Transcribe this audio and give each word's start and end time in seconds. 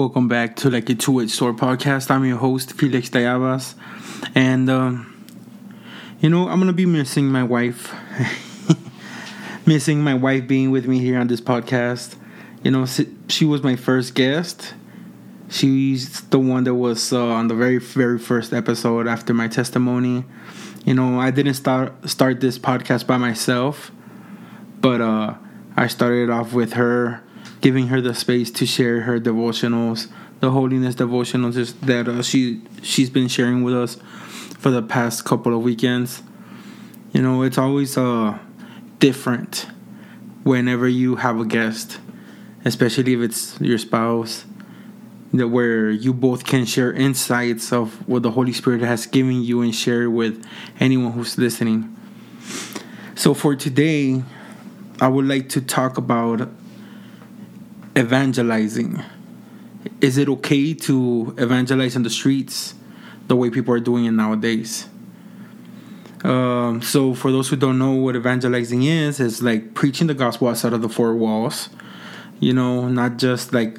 Welcome 0.00 0.28
back 0.28 0.56
to 0.56 0.70
like 0.70 0.88
a 0.88 0.94
two-edged 0.94 1.30
sword 1.30 1.58
podcast. 1.58 2.10
I'm 2.10 2.24
your 2.24 2.38
host 2.38 2.72
Felix 2.72 3.10
Tallabas, 3.10 3.74
and 4.34 4.70
um, 4.70 5.26
you 6.20 6.30
know 6.30 6.48
I'm 6.48 6.58
gonna 6.58 6.72
be 6.72 6.86
missing 6.86 7.26
my 7.26 7.42
wife, 7.42 7.94
missing 9.66 10.02
my 10.02 10.14
wife 10.14 10.48
being 10.48 10.70
with 10.70 10.86
me 10.88 11.00
here 11.00 11.20
on 11.20 11.26
this 11.26 11.42
podcast. 11.42 12.16
You 12.64 12.70
know, 12.70 12.86
she 13.28 13.44
was 13.44 13.62
my 13.62 13.76
first 13.76 14.14
guest. 14.14 14.72
She's 15.50 16.22
the 16.22 16.38
one 16.38 16.64
that 16.64 16.76
was 16.76 17.12
uh, 17.12 17.22
on 17.22 17.48
the 17.48 17.54
very 17.54 17.76
very 17.76 18.18
first 18.18 18.54
episode 18.54 19.06
after 19.06 19.34
my 19.34 19.48
testimony. 19.48 20.24
You 20.86 20.94
know, 20.94 21.20
I 21.20 21.30
didn't 21.30 21.54
start 21.54 22.08
start 22.08 22.40
this 22.40 22.58
podcast 22.58 23.06
by 23.06 23.18
myself, 23.18 23.92
but 24.80 25.02
uh, 25.02 25.34
I 25.76 25.88
started 25.88 26.30
off 26.30 26.54
with 26.54 26.72
her 26.72 27.22
giving 27.60 27.88
her 27.88 28.00
the 28.00 28.14
space 28.14 28.50
to 28.52 28.66
share 28.66 29.02
her 29.02 29.20
devotionals, 29.20 30.08
the 30.40 30.50
holiness 30.50 30.94
devotionals 30.94 31.78
that 31.80 32.08
uh, 32.08 32.22
she 32.22 32.62
she's 32.82 33.10
been 33.10 33.28
sharing 33.28 33.62
with 33.62 33.74
us 33.74 33.96
for 34.58 34.70
the 34.70 34.82
past 34.82 35.24
couple 35.24 35.54
of 35.54 35.62
weekends. 35.62 36.22
You 37.12 37.22
know, 37.22 37.42
it's 37.42 37.58
always 37.58 37.96
uh 37.96 38.38
different 38.98 39.66
whenever 40.42 40.88
you 40.88 41.16
have 41.16 41.38
a 41.38 41.44
guest, 41.44 41.98
especially 42.64 43.14
if 43.14 43.20
it's 43.20 43.60
your 43.60 43.78
spouse, 43.78 44.44
that 45.32 45.48
where 45.48 45.90
you 45.90 46.12
both 46.12 46.44
can 46.44 46.64
share 46.64 46.92
insights 46.92 47.72
of 47.72 48.08
what 48.08 48.22
the 48.22 48.30
Holy 48.30 48.52
Spirit 48.52 48.80
has 48.82 49.06
given 49.06 49.42
you 49.42 49.60
and 49.62 49.74
share 49.74 50.10
with 50.10 50.44
anyone 50.78 51.12
who's 51.12 51.36
listening. 51.38 51.96
So 53.14 53.34
for 53.34 53.54
today, 53.54 54.22
I 55.00 55.08
would 55.08 55.26
like 55.26 55.48
to 55.50 55.60
talk 55.60 55.98
about 55.98 56.48
evangelizing. 57.96 59.02
Is 60.00 60.18
it 60.18 60.28
okay 60.28 60.74
to 60.74 61.34
evangelize 61.38 61.96
in 61.96 62.02
the 62.02 62.10
streets 62.10 62.74
the 63.28 63.36
way 63.36 63.50
people 63.50 63.74
are 63.74 63.80
doing 63.80 64.04
it 64.04 64.12
nowadays? 64.12 64.88
Um, 66.22 66.82
so, 66.82 67.14
for 67.14 67.32
those 67.32 67.48
who 67.48 67.56
don't 67.56 67.78
know 67.78 67.92
what 67.92 68.14
evangelizing 68.14 68.82
is, 68.82 69.20
it's 69.20 69.40
like 69.40 69.74
preaching 69.74 70.06
the 70.06 70.14
gospel 70.14 70.48
outside 70.48 70.74
of 70.74 70.82
the 70.82 70.88
four 70.88 71.14
walls. 71.14 71.70
You 72.40 72.52
know, 72.52 72.88
not 72.88 73.16
just 73.16 73.52
like 73.52 73.78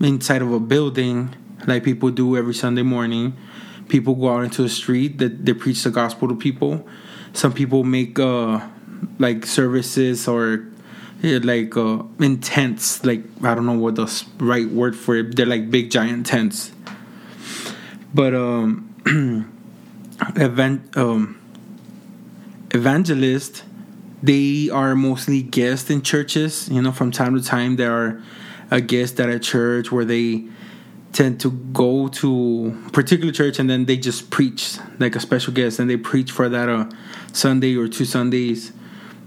inside 0.00 0.42
of 0.42 0.52
a 0.52 0.60
building 0.60 1.34
like 1.66 1.84
people 1.84 2.10
do 2.10 2.36
every 2.36 2.54
Sunday 2.54 2.82
morning. 2.82 3.36
People 3.88 4.14
go 4.14 4.34
out 4.34 4.44
into 4.44 4.62
the 4.62 4.68
street 4.68 5.18
that 5.18 5.44
they 5.44 5.54
preach 5.54 5.82
the 5.84 5.90
gospel 5.90 6.28
to 6.28 6.36
people. 6.36 6.86
Some 7.32 7.52
people 7.52 7.84
make 7.84 8.18
uh, 8.18 8.60
like 9.18 9.46
services 9.46 10.26
or 10.26 10.66
like 11.22 11.76
uh, 11.76 12.02
intense. 12.18 13.04
Like 13.04 13.22
I 13.42 13.54
don't 13.54 13.66
know 13.66 13.78
what 13.78 13.96
the 13.96 14.24
right 14.38 14.68
word 14.68 14.96
for 14.96 15.16
it. 15.16 15.36
They're 15.36 15.46
like 15.46 15.70
big 15.70 15.90
giant 15.90 16.26
tents. 16.26 16.72
But 18.14 18.34
um, 18.34 18.94
event 20.36 20.96
um, 20.96 21.40
evangelists, 22.70 23.62
they 24.22 24.70
are 24.70 24.94
mostly 24.94 25.42
guests 25.42 25.90
in 25.90 26.02
churches. 26.02 26.68
You 26.68 26.82
know, 26.82 26.92
from 26.92 27.10
time 27.10 27.34
to 27.36 27.42
time 27.42 27.76
there 27.76 27.92
are 27.92 28.22
a 28.70 28.80
guest 28.80 29.20
at 29.20 29.28
a 29.28 29.38
church 29.38 29.92
where 29.92 30.04
they 30.04 30.44
tend 31.12 31.40
to 31.40 31.50
go 31.50 32.08
to 32.08 32.76
particular 32.92 33.32
church 33.32 33.58
and 33.58 33.70
then 33.70 33.86
they 33.86 33.96
just 33.96 34.30
preach 34.30 34.76
like 34.98 35.16
a 35.16 35.20
special 35.20 35.52
guest 35.52 35.78
and 35.78 35.88
they 35.88 35.96
preach 35.96 36.30
for 36.30 36.48
that 36.48 36.68
uh, 36.68 36.84
Sunday 37.32 37.74
or 37.74 37.88
two 37.88 38.04
Sundays 38.04 38.72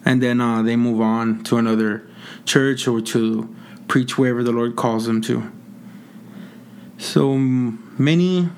and 0.06 0.22
then 0.22 0.42
uh, 0.42 0.62
they 0.62 0.76
move 0.76 1.02
on 1.02 1.44
to 1.44 1.58
another 1.58 2.08
church 2.46 2.88
or 2.88 3.02
to 3.02 3.54
preach 3.88 4.18
wherever 4.18 4.44
the 4.44 4.52
Lord 4.52 4.76
calls 4.76 5.06
them 5.06 5.22
to. 5.22 5.52
So 6.98 7.38
many 7.38 8.50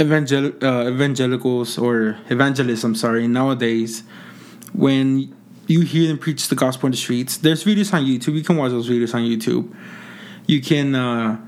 evangel- 0.00 0.52
uh, 0.62 0.90
evangelicals 0.90 1.78
or 1.78 2.18
evangelists, 2.30 2.84
I'm 2.84 2.94
sorry, 2.94 3.28
nowadays, 3.28 4.02
when 4.72 5.34
you 5.66 5.82
hear 5.82 6.08
them 6.08 6.18
preach 6.18 6.48
the 6.48 6.54
gospel 6.54 6.86
in 6.86 6.92
the 6.92 6.96
streets, 6.96 7.36
there's 7.36 7.64
videos 7.64 7.92
on 7.92 8.04
YouTube. 8.04 8.34
You 8.34 8.42
can 8.42 8.56
watch 8.56 8.70
those 8.70 8.88
videos 8.88 9.14
on 9.14 9.22
YouTube. 9.22 9.72
You 10.46 10.60
can 10.60 10.94
uh, 10.94 11.38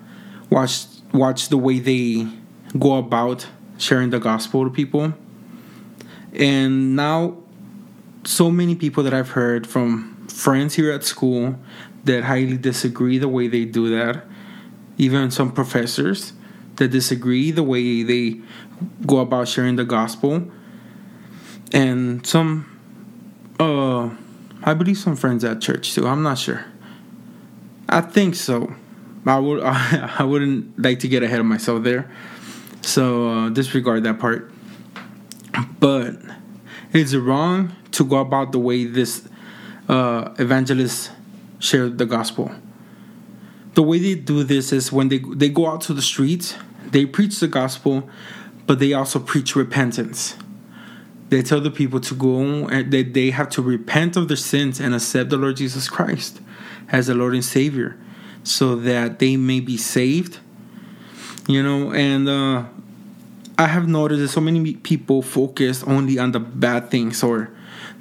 watch 0.50 0.86
watch 1.12 1.48
the 1.48 1.56
way 1.56 1.78
they 1.78 2.26
go 2.78 2.96
about 2.96 3.46
sharing 3.78 4.10
the 4.10 4.18
gospel 4.18 4.64
to 4.64 4.70
people. 4.70 5.14
And 6.32 6.96
now 6.96 7.36
so 8.24 8.50
many 8.50 8.74
people 8.74 9.02
that 9.02 9.14
I've 9.14 9.30
heard 9.30 9.66
from 9.66 10.26
friends 10.28 10.74
here 10.74 10.90
at 10.90 11.04
school 11.04 11.58
that 12.04 12.24
highly 12.24 12.56
disagree 12.56 13.18
the 13.18 13.28
way 13.28 13.48
they 13.48 13.64
do 13.64 13.88
that. 13.90 14.24
Even 14.96 15.30
some 15.30 15.52
professors 15.52 16.32
that 16.76 16.88
disagree 16.88 17.50
the 17.50 17.62
way 17.62 18.02
they 18.02 18.40
go 19.06 19.18
about 19.18 19.48
sharing 19.48 19.76
the 19.76 19.84
gospel. 19.84 20.50
And 21.72 22.26
some 22.26 22.70
uh 23.58 24.10
I 24.62 24.74
believe 24.74 24.98
some 24.98 25.16
friends 25.16 25.44
at 25.44 25.60
church 25.60 25.94
too. 25.94 26.06
I'm 26.06 26.22
not 26.22 26.38
sure. 26.38 26.64
I 27.88 28.00
think 28.00 28.34
so. 28.34 28.74
I 29.26 29.38
would 29.38 29.62
I, 29.62 30.14
I 30.18 30.24
wouldn't 30.24 30.78
like 30.78 31.00
to 31.00 31.08
get 31.08 31.22
ahead 31.22 31.40
of 31.40 31.46
myself 31.46 31.82
there. 31.82 32.10
So 32.82 33.28
uh, 33.28 33.48
disregard 33.48 34.04
that 34.04 34.18
part. 34.18 34.52
But 35.80 36.16
is 36.94 37.12
it 37.12 37.18
wrong 37.18 37.74
to 37.92 38.04
go 38.04 38.16
about 38.16 38.52
the 38.52 38.58
way 38.58 38.84
this 38.84 39.28
uh, 39.88 40.32
evangelists 40.38 41.10
share 41.58 41.88
the 41.88 42.06
gospel? 42.06 42.52
The 43.74 43.82
way 43.82 43.98
they 43.98 44.14
do 44.14 44.44
this 44.44 44.72
is 44.72 44.92
when 44.92 45.08
they 45.08 45.18
they 45.18 45.48
go 45.48 45.66
out 45.66 45.80
to 45.82 45.92
the 45.92 46.02
streets, 46.02 46.54
they 46.86 47.04
preach 47.04 47.40
the 47.40 47.48
gospel, 47.48 48.08
but 48.66 48.78
they 48.78 48.92
also 48.92 49.18
preach 49.18 49.56
repentance. 49.56 50.36
They 51.30 51.42
tell 51.42 51.60
the 51.60 51.70
people 51.70 51.98
to 52.00 52.14
go 52.14 52.68
and 52.68 52.92
that 52.92 53.14
they 53.14 53.30
have 53.30 53.48
to 53.50 53.62
repent 53.62 54.16
of 54.16 54.28
their 54.28 54.36
sins 54.36 54.78
and 54.78 54.94
accept 54.94 55.30
the 55.30 55.36
Lord 55.36 55.56
Jesus 55.56 55.88
Christ 55.88 56.40
as 56.90 57.08
the 57.08 57.14
Lord 57.14 57.34
and 57.34 57.44
Savior, 57.44 57.98
so 58.44 58.76
that 58.76 59.18
they 59.18 59.36
may 59.36 59.58
be 59.58 59.76
saved. 59.76 60.38
You 61.48 61.62
know, 61.62 61.92
and 61.92 62.28
uh, 62.28 62.64
I 63.56 63.66
have 63.68 63.86
noticed 63.86 64.20
that 64.20 64.28
so 64.28 64.40
many 64.40 64.74
people 64.74 65.22
focus 65.22 65.84
only 65.84 66.18
on 66.18 66.32
the 66.32 66.40
bad 66.40 66.90
things 66.90 67.22
or 67.22 67.50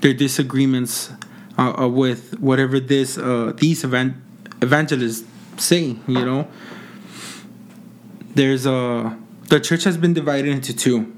their 0.01 0.13
disagreements 0.13 1.11
uh, 1.57 1.83
uh, 1.83 1.87
with 1.87 2.39
whatever 2.39 2.79
this 2.79 3.17
uh, 3.17 3.53
these 3.57 3.83
event 3.83 4.15
evangelists 4.61 5.23
say. 5.57 5.97
You 6.07 6.25
know, 6.25 6.47
there's 8.33 8.65
a 8.65 9.17
the 9.49 9.59
church 9.59 9.83
has 9.83 9.97
been 9.97 10.13
divided 10.13 10.49
into 10.49 10.73
two 10.73 11.13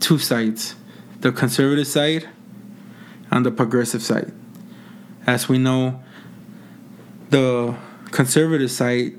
two 0.00 0.18
sides, 0.18 0.74
the 1.20 1.32
conservative 1.32 1.86
side 1.86 2.28
and 3.30 3.46
the 3.46 3.50
progressive 3.50 4.02
side. 4.02 4.32
As 5.26 5.48
we 5.48 5.56
know, 5.56 6.02
the 7.30 7.76
conservative 8.10 8.70
side 8.70 9.14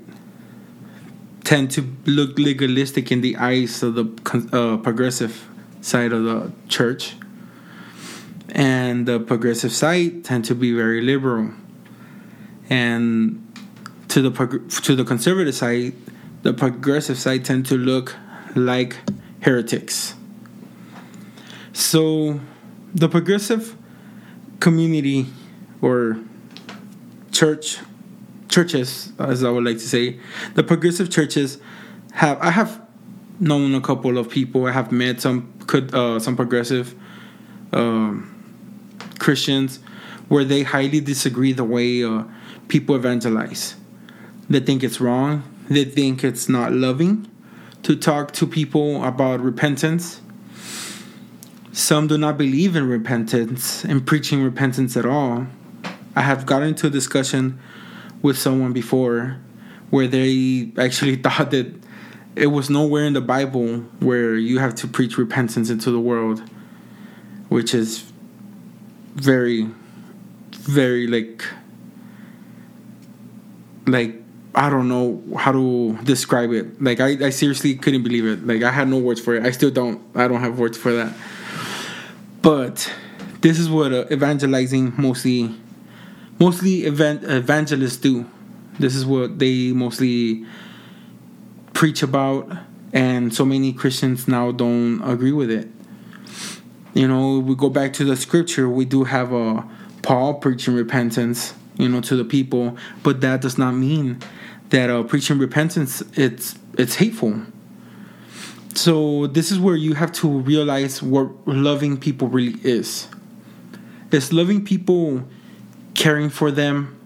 tend 1.44 1.70
to 1.72 1.82
look 2.06 2.38
legalistic 2.38 3.10
in 3.10 3.20
the 3.20 3.36
eyes 3.36 3.82
of 3.82 3.94
the 3.94 4.04
uh, 4.52 4.76
progressive 4.78 5.48
side 5.80 6.12
of 6.12 6.24
the 6.24 6.52
church, 6.68 7.14
and 8.50 9.06
the 9.06 9.18
progressive 9.18 9.72
side 9.72 10.24
tend 10.24 10.44
to 10.44 10.54
be 10.54 10.72
very 10.72 11.00
liberal. 11.00 11.50
And 12.70 13.38
to 14.08 14.22
the 14.22 14.30
to 14.82 14.94
the 14.94 15.04
conservative 15.04 15.54
side, 15.54 15.94
the 16.42 16.52
progressive 16.52 17.18
side 17.18 17.44
tend 17.44 17.66
to 17.66 17.76
look 17.76 18.16
like 18.54 18.96
heretics. 19.40 20.14
So, 21.72 22.40
the 22.94 23.08
progressive 23.08 23.76
community 24.60 25.26
or 25.80 26.18
church 27.32 27.78
churches, 28.52 29.12
as 29.18 29.42
I 29.42 29.50
would 29.50 29.64
like 29.64 29.78
to 29.78 29.88
say, 29.88 30.20
the 30.54 30.62
progressive 30.62 31.10
churches 31.10 31.58
have. 32.12 32.38
I 32.40 32.50
have 32.50 32.80
known 33.40 33.74
a 33.74 33.80
couple 33.80 34.18
of 34.18 34.28
people. 34.28 34.66
I 34.66 34.72
have 34.72 34.92
met 34.92 35.20
some 35.20 35.52
could 35.66 35.92
uh, 35.94 36.20
some 36.20 36.36
progressive 36.36 36.94
um, 37.72 38.28
Christians 39.18 39.80
where 40.28 40.44
they 40.44 40.62
highly 40.62 41.00
disagree 41.00 41.52
the 41.52 41.64
way 41.64 42.04
uh, 42.04 42.24
people 42.68 42.94
evangelize. 42.94 43.74
They 44.48 44.60
think 44.60 44.84
it's 44.84 45.00
wrong. 45.00 45.42
They 45.68 45.84
think 45.84 46.22
it's 46.22 46.48
not 46.48 46.72
loving 46.72 47.28
to 47.82 47.96
talk 47.96 48.32
to 48.32 48.46
people 48.46 49.04
about 49.04 49.40
repentance. 49.40 50.20
Some 51.72 52.06
do 52.06 52.18
not 52.18 52.36
believe 52.36 52.76
in 52.76 52.86
repentance 52.86 53.84
and 53.84 54.06
preaching 54.06 54.42
repentance 54.42 54.96
at 54.96 55.06
all. 55.06 55.46
I 56.14 56.20
have 56.20 56.44
gotten 56.44 56.68
into 56.68 56.88
a 56.88 56.90
discussion 56.90 57.58
with 58.22 58.38
someone 58.38 58.72
before 58.72 59.38
where 59.90 60.06
they 60.06 60.72
actually 60.78 61.16
thought 61.24 61.50
that 61.50 61.72
it 62.34 62.46
was 62.46 62.70
nowhere 62.70 63.04
in 63.04 63.12
the 63.12 63.20
Bible 63.20 63.78
where 64.00 64.34
you 64.34 64.58
have 64.58 64.74
to 64.76 64.88
preach 64.88 65.18
repentance 65.18 65.68
into 65.68 65.90
the 65.90 66.00
world, 66.00 66.42
which 67.48 67.74
is 67.74 68.10
very, 69.14 69.68
very 70.52 71.06
like, 71.06 71.44
like 73.86 74.16
I 74.54 74.70
don't 74.70 74.88
know 74.88 75.22
how 75.36 75.52
to 75.52 75.98
describe 76.04 76.52
it. 76.52 76.82
Like 76.82 77.00
I, 77.00 77.26
I 77.26 77.30
seriously 77.30 77.74
couldn't 77.74 78.02
believe 78.02 78.26
it. 78.26 78.46
Like 78.46 78.62
I 78.62 78.70
had 78.70 78.88
no 78.88 78.98
words 78.98 79.20
for 79.20 79.34
it. 79.34 79.44
I 79.44 79.50
still 79.50 79.70
don't. 79.70 80.00
I 80.14 80.28
don't 80.28 80.40
have 80.40 80.58
words 80.58 80.78
for 80.78 80.92
that. 80.92 81.12
But 82.40 82.92
this 83.40 83.58
is 83.58 83.70
what 83.70 83.92
uh, 83.92 84.04
evangelizing 84.10 84.94
mostly, 84.96 85.54
mostly 86.42 86.84
event 86.86 87.22
evangelists 87.22 87.98
do. 87.98 88.28
This 88.80 88.96
is 88.96 89.06
what 89.06 89.38
they 89.38 89.70
mostly 89.70 90.44
preach 91.72 92.02
about, 92.02 92.50
and 92.92 93.32
so 93.32 93.44
many 93.44 93.72
Christians 93.72 94.26
now 94.26 94.50
don't 94.50 95.00
agree 95.02 95.30
with 95.30 95.50
it. 95.52 95.68
You 96.94 97.06
know, 97.06 97.38
we 97.38 97.54
go 97.54 97.70
back 97.70 97.92
to 97.94 98.04
the 98.04 98.16
scripture. 98.16 98.68
We 98.68 98.84
do 98.84 99.04
have 99.04 99.32
a 99.32 99.64
Paul 100.02 100.34
preaching 100.34 100.74
repentance, 100.74 101.54
you 101.78 101.88
know, 101.88 102.00
to 102.00 102.16
the 102.16 102.24
people, 102.24 102.76
but 103.04 103.20
that 103.20 103.40
does 103.40 103.56
not 103.56 103.72
mean 103.72 104.18
that 104.70 104.90
uh, 104.90 105.04
preaching 105.04 105.38
repentance 105.38 106.02
it's 106.14 106.56
it's 106.76 106.96
hateful. 106.96 107.40
So 108.74 109.28
this 109.28 109.52
is 109.52 109.60
where 109.60 109.76
you 109.76 109.94
have 109.94 110.10
to 110.12 110.28
realize 110.28 111.02
what 111.02 111.46
loving 111.46 111.98
people 111.98 112.26
really 112.26 112.58
is. 112.64 113.06
It's 114.10 114.32
loving 114.32 114.64
people, 114.64 115.22
caring 116.02 116.28
for 116.30 116.50
them, 116.50 116.98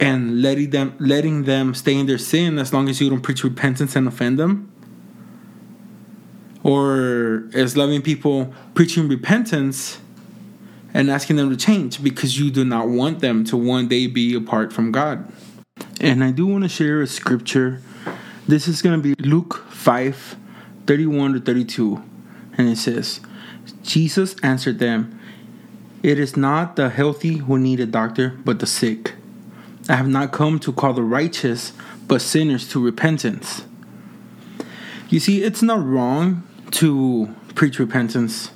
and 0.00 0.40
letting 0.40 0.70
them 0.70 0.96
letting 0.98 1.44
them 1.44 1.74
stay 1.74 1.94
in 1.94 2.06
their 2.06 2.16
sin 2.16 2.58
as 2.58 2.72
long 2.72 2.88
as 2.88 2.98
you 2.98 3.10
don't 3.10 3.20
preach 3.20 3.44
repentance 3.44 3.94
and 3.94 4.08
offend 4.08 4.38
them. 4.38 4.72
Or 6.62 7.44
is 7.52 7.76
loving 7.76 8.00
people 8.00 8.54
preaching 8.74 9.06
repentance 9.06 10.00
and 10.94 11.10
asking 11.10 11.36
them 11.36 11.50
to 11.50 11.56
change 11.58 12.02
because 12.02 12.40
you 12.40 12.50
do 12.50 12.64
not 12.64 12.88
want 12.88 13.20
them 13.20 13.44
to 13.44 13.56
one 13.56 13.86
day 13.86 14.06
be 14.06 14.34
apart 14.34 14.72
from 14.72 14.92
God. 14.92 15.30
And 16.00 16.24
I 16.24 16.30
do 16.30 16.46
want 16.46 16.64
to 16.64 16.70
share 16.70 17.02
a 17.02 17.06
scripture. 17.06 17.82
This 18.48 18.66
is 18.66 18.80
going 18.80 19.00
to 19.00 19.14
be 19.14 19.14
Luke 19.22 19.66
5 19.68 20.36
31 20.86 21.34
to 21.34 21.40
32. 21.40 22.02
And 22.56 22.68
it 22.70 22.78
says, 22.78 23.20
Jesus 23.82 24.36
answered 24.42 24.78
them, 24.78 25.15
It 26.06 26.20
is 26.20 26.36
not 26.36 26.76
the 26.76 26.88
healthy 26.88 27.38
who 27.38 27.58
need 27.58 27.80
a 27.80 27.84
doctor, 27.84 28.38
but 28.44 28.60
the 28.60 28.66
sick. 28.66 29.14
I 29.88 29.96
have 29.96 30.06
not 30.06 30.30
come 30.30 30.60
to 30.60 30.72
call 30.72 30.92
the 30.92 31.02
righteous, 31.02 31.72
but 32.06 32.22
sinners 32.22 32.68
to 32.68 32.78
repentance. 32.80 33.64
You 35.08 35.18
see, 35.18 35.42
it's 35.42 35.62
not 35.62 35.84
wrong 35.84 36.46
to 36.78 37.34
preach 37.56 37.80
repentance. 37.80 38.52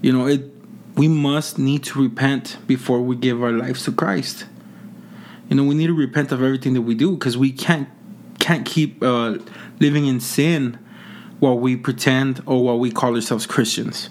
You 0.00 0.12
know, 0.12 0.28
it 0.28 0.48
we 0.94 1.08
must 1.08 1.58
need 1.58 1.82
to 1.86 2.00
repent 2.00 2.58
before 2.68 3.00
we 3.00 3.16
give 3.16 3.42
our 3.42 3.50
lives 3.50 3.84
to 3.86 3.90
Christ. 3.90 4.46
You 5.48 5.56
know, 5.56 5.64
we 5.64 5.74
need 5.74 5.88
to 5.88 5.92
repent 5.92 6.30
of 6.30 6.40
everything 6.40 6.74
that 6.74 6.82
we 6.82 6.94
do 6.94 7.16
because 7.16 7.36
we 7.36 7.50
can't 7.50 7.88
can't 8.38 8.64
keep 8.64 9.02
uh, 9.02 9.38
living 9.80 10.06
in 10.06 10.20
sin 10.20 10.78
while 11.40 11.58
we 11.58 11.74
pretend 11.74 12.40
or 12.46 12.62
while 12.62 12.78
we 12.78 12.92
call 12.92 13.16
ourselves 13.16 13.44
Christians. 13.44 14.08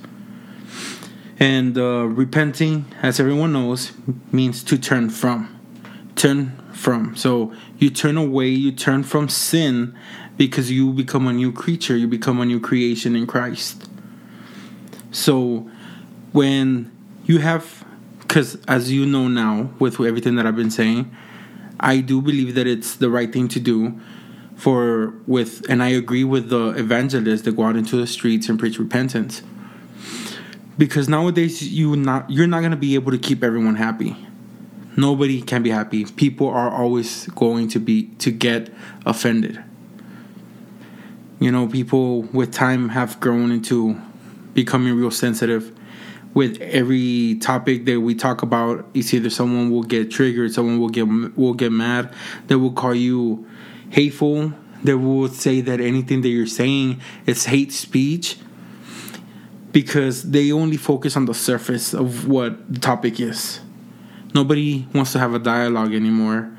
And 1.39 1.77
uh, 1.77 2.05
repenting, 2.05 2.85
as 3.01 3.19
everyone 3.19 3.53
knows, 3.53 3.93
means 4.31 4.61
to 4.65 4.77
turn 4.77 5.09
from. 5.09 5.57
Turn 6.15 6.51
from. 6.73 7.15
So 7.15 7.53
you 7.77 7.89
turn 7.89 8.17
away, 8.17 8.49
you 8.49 8.73
turn 8.73 9.03
from 9.03 9.29
sin 9.29 9.97
because 10.35 10.69
you 10.69 10.91
become 10.91 11.27
a 11.27 11.33
new 11.33 11.53
creature, 11.53 11.95
you 11.95 12.07
become 12.07 12.41
a 12.41 12.45
new 12.45 12.59
creation 12.59 13.15
in 13.15 13.25
Christ. 13.25 13.89
So 15.11 15.69
when 16.33 16.91
you 17.23 17.39
have, 17.39 17.85
because 18.19 18.57
as 18.67 18.91
you 18.91 19.05
know 19.05 19.27
now, 19.27 19.71
with 19.79 19.99
everything 20.01 20.35
that 20.35 20.45
I've 20.45 20.55
been 20.55 20.71
saying, 20.71 21.15
I 21.79 22.01
do 22.01 22.21
believe 22.21 22.55
that 22.55 22.67
it's 22.67 22.95
the 22.95 23.09
right 23.09 23.31
thing 23.31 23.47
to 23.49 23.59
do 23.59 23.99
for 24.55 25.13
with 25.25 25.65
and 25.69 25.81
I 25.81 25.89
agree 25.89 26.25
with 26.25 26.49
the 26.49 26.71
evangelists 26.71 27.43
that 27.43 27.55
go 27.55 27.63
out 27.63 27.77
into 27.77 27.95
the 27.95 28.05
streets 28.05 28.49
and 28.49 28.59
preach 28.59 28.77
repentance. 28.77 29.41
Because 30.79 31.09
nowadays 31.09 31.61
you 31.61 31.97
not 31.97 32.29
you're 32.29 32.47
not 32.47 32.61
gonna 32.61 32.77
be 32.77 32.95
able 32.95 33.11
to 33.11 33.17
keep 33.17 33.43
everyone 33.43 33.75
happy. 33.75 34.15
Nobody 34.95 35.41
can 35.41 35.61
be 35.61 35.69
happy. 35.69 36.05
People 36.05 36.47
are 36.47 36.71
always 36.71 37.27
going 37.27 37.67
to 37.69 37.79
be 37.79 38.05
to 38.19 38.31
get 38.31 38.73
offended. 39.05 39.61
You 41.39 41.51
know, 41.51 41.67
people 41.67 42.23
with 42.23 42.53
time 42.53 42.89
have 42.89 43.19
grown 43.19 43.51
into 43.51 43.99
becoming 44.53 44.93
real 44.95 45.11
sensitive 45.11 45.77
with 46.33 46.61
every 46.61 47.35
topic 47.41 47.85
that 47.85 47.99
we 47.99 48.15
talk 48.15 48.41
about 48.41 48.85
it's 48.93 49.13
either 49.13 49.29
someone 49.29 49.71
will 49.71 49.83
get 49.83 50.11
triggered 50.11 50.53
someone 50.53 50.79
will 50.79 50.89
get 50.89 51.03
will 51.35 51.53
get 51.53 51.71
mad 51.71 52.13
they 52.47 52.55
will 52.55 52.71
call 52.71 52.93
you 52.93 53.47
hateful 53.89 54.53
they 54.83 54.93
will 54.93 55.27
say 55.27 55.59
that 55.61 55.81
anything 55.81 56.21
that 56.21 56.29
you're 56.29 56.45
saying 56.45 57.01
is 57.25 57.45
hate 57.45 57.71
speech 57.71 58.37
because 59.71 60.31
they 60.31 60.51
only 60.51 60.77
focus 60.77 61.15
on 61.15 61.25
the 61.25 61.33
surface 61.33 61.93
of 61.93 62.27
what 62.27 62.73
the 62.73 62.79
topic 62.79 63.19
is. 63.19 63.59
Nobody 64.33 64.87
wants 64.93 65.11
to 65.13 65.19
have 65.19 65.33
a 65.33 65.39
dialogue 65.39 65.93
anymore. 65.93 66.51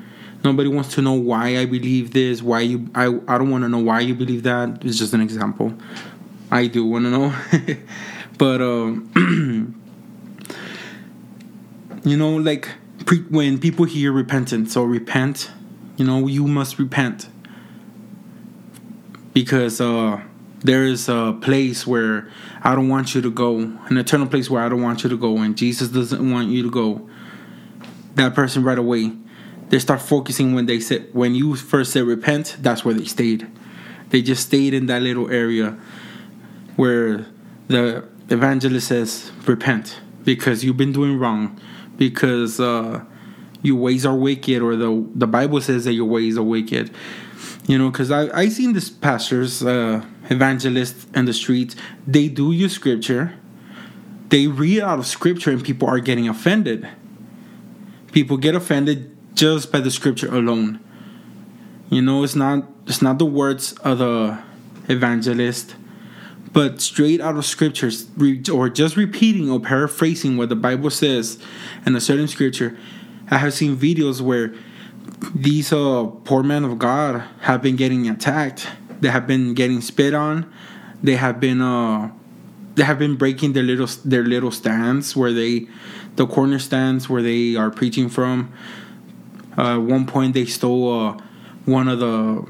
Nobody 0.43 0.69
wants 0.69 0.95
to 0.95 1.01
know 1.01 1.13
why 1.13 1.57
i 1.59 1.65
believe 1.65 2.13
this 2.13 2.41
why 2.41 2.61
you 2.61 2.89
i, 2.95 3.05
I 3.05 3.37
don't 3.37 3.51
want 3.51 3.63
to 3.63 3.69
know 3.69 3.79
why 3.79 3.99
you 3.99 4.15
believe 4.15 4.43
that. 4.43 4.83
It's 4.83 4.97
just 4.97 5.13
an 5.13 5.21
example. 5.21 5.73
I 6.49 6.67
do 6.67 6.85
want 6.85 7.05
to 7.05 7.11
know. 7.11 7.33
But 8.41 8.59
um, 8.59 9.77
you 12.03 12.17
know, 12.17 12.37
like 12.37 12.67
pre- 13.05 13.19
when 13.29 13.59
people 13.59 13.85
hear 13.85 14.11
repentance 14.11 14.75
or 14.75 14.87
repent, 14.87 15.51
you 15.95 16.03
know, 16.05 16.25
you 16.25 16.47
must 16.47 16.79
repent. 16.79 17.29
Because 19.33 19.79
uh, 19.79 20.21
there 20.63 20.83
is 20.83 21.09
a 21.09 21.37
place 21.41 21.87
where 21.87 22.29
I 22.61 22.75
don't 22.75 22.89
want 22.89 23.15
you 23.15 23.21
to 23.21 23.31
go, 23.31 23.59
an 23.59 23.97
eternal 23.97 24.27
place 24.27 24.49
where 24.49 24.63
I 24.63 24.69
don't 24.69 24.81
want 24.81 25.03
you 25.03 25.09
to 25.09 25.17
go, 25.17 25.37
and 25.37 25.57
Jesus 25.57 25.89
doesn't 25.89 26.31
want 26.31 26.49
you 26.49 26.63
to 26.63 26.69
go. 26.69 27.09
That 28.15 28.35
person 28.35 28.63
right 28.63 28.77
away, 28.77 29.11
they 29.69 29.79
start 29.79 30.01
focusing 30.01 30.53
when 30.53 30.65
they 30.65 30.79
said 30.79 31.09
when 31.13 31.33
you 31.33 31.55
first 31.55 31.93
said 31.93 32.03
repent. 32.03 32.57
That's 32.59 32.85
where 32.85 32.93
they 32.93 33.05
stayed. 33.05 33.47
They 34.09 34.21
just 34.21 34.45
stayed 34.47 34.73
in 34.73 34.87
that 34.87 35.01
little 35.01 35.31
area 35.31 35.79
where 36.75 37.25
the 37.67 38.07
evangelist 38.29 38.87
says, 38.87 39.31
repent 39.45 39.99
because 40.23 40.63
you've 40.63 40.77
been 40.77 40.91
doing 40.91 41.17
wrong, 41.17 41.59
because 41.97 42.59
uh, 42.59 43.03
your 43.61 43.77
ways 43.77 44.05
are 44.05 44.15
wicked, 44.15 44.61
or 44.61 44.75
the 44.75 45.07
the 45.15 45.27
Bible 45.27 45.61
says 45.61 45.85
that 45.85 45.93
your 45.93 46.05
ways 46.05 46.37
are 46.37 46.43
wicked. 46.43 46.91
You 47.71 47.77
know, 47.77 47.89
because 47.89 48.11
I 48.11 48.23
I 48.37 48.49
seen 48.49 48.73
this 48.73 48.89
pastors, 48.89 49.63
uh, 49.63 50.03
evangelists 50.29 51.07
in 51.15 51.23
the 51.23 51.31
streets. 51.31 51.73
They 52.05 52.27
do 52.27 52.51
use 52.51 52.73
scripture. 52.73 53.35
They 54.27 54.47
read 54.47 54.81
out 54.81 54.99
of 54.99 55.07
scripture, 55.07 55.51
and 55.51 55.63
people 55.63 55.87
are 55.87 55.99
getting 55.99 56.27
offended. 56.27 56.85
People 58.11 58.35
get 58.35 58.55
offended 58.55 59.15
just 59.35 59.71
by 59.71 59.79
the 59.79 59.89
scripture 59.89 60.27
alone. 60.27 60.81
You 61.89 62.01
know, 62.01 62.25
it's 62.25 62.35
not 62.35 62.67
it's 62.87 63.01
not 63.01 63.19
the 63.19 63.25
words 63.25 63.71
of 63.85 63.99
the 63.99 64.37
evangelist 64.89 65.75
but 66.51 66.81
straight 66.81 67.21
out 67.21 67.37
of 67.37 67.45
scriptures 67.45 68.07
or 68.51 68.67
just 68.67 68.97
repeating 68.97 69.49
or 69.49 69.57
paraphrasing 69.57 70.35
what 70.35 70.49
the 70.49 70.55
Bible 70.57 70.89
says 70.89 71.39
in 71.85 71.95
a 71.95 72.01
certain 72.01 72.27
scripture. 72.27 72.77
I 73.29 73.37
have 73.37 73.53
seen 73.53 73.77
videos 73.77 74.19
where 74.19 74.53
these 75.35 75.71
uh, 75.71 76.05
poor 76.23 76.43
men 76.43 76.63
of 76.63 76.79
God 76.79 77.23
have 77.41 77.61
been 77.61 77.75
getting 77.75 78.07
attacked. 78.09 78.67
They 78.99 79.09
have 79.09 79.27
been 79.27 79.53
getting 79.53 79.81
spit 79.81 80.13
on. 80.13 80.51
They 81.01 81.15
have 81.15 81.39
been 81.39 81.61
uh, 81.61 82.11
they 82.75 82.83
have 82.83 82.99
been 82.99 83.15
breaking 83.15 83.53
their 83.53 83.63
little 83.63 83.87
their 84.05 84.23
little 84.23 84.51
stands 84.51 85.15
where 85.15 85.33
they 85.33 85.67
the 86.15 86.27
corner 86.27 86.59
stands 86.59 87.09
where 87.09 87.21
they 87.21 87.55
are 87.55 87.71
preaching 87.71 88.09
from. 88.09 88.51
Uh, 89.57 89.75
at 89.75 89.81
one 89.81 90.05
point, 90.05 90.33
they 90.33 90.45
stole 90.45 91.07
uh, 91.07 91.17
one 91.65 91.87
of 91.87 91.99
the 91.99 92.45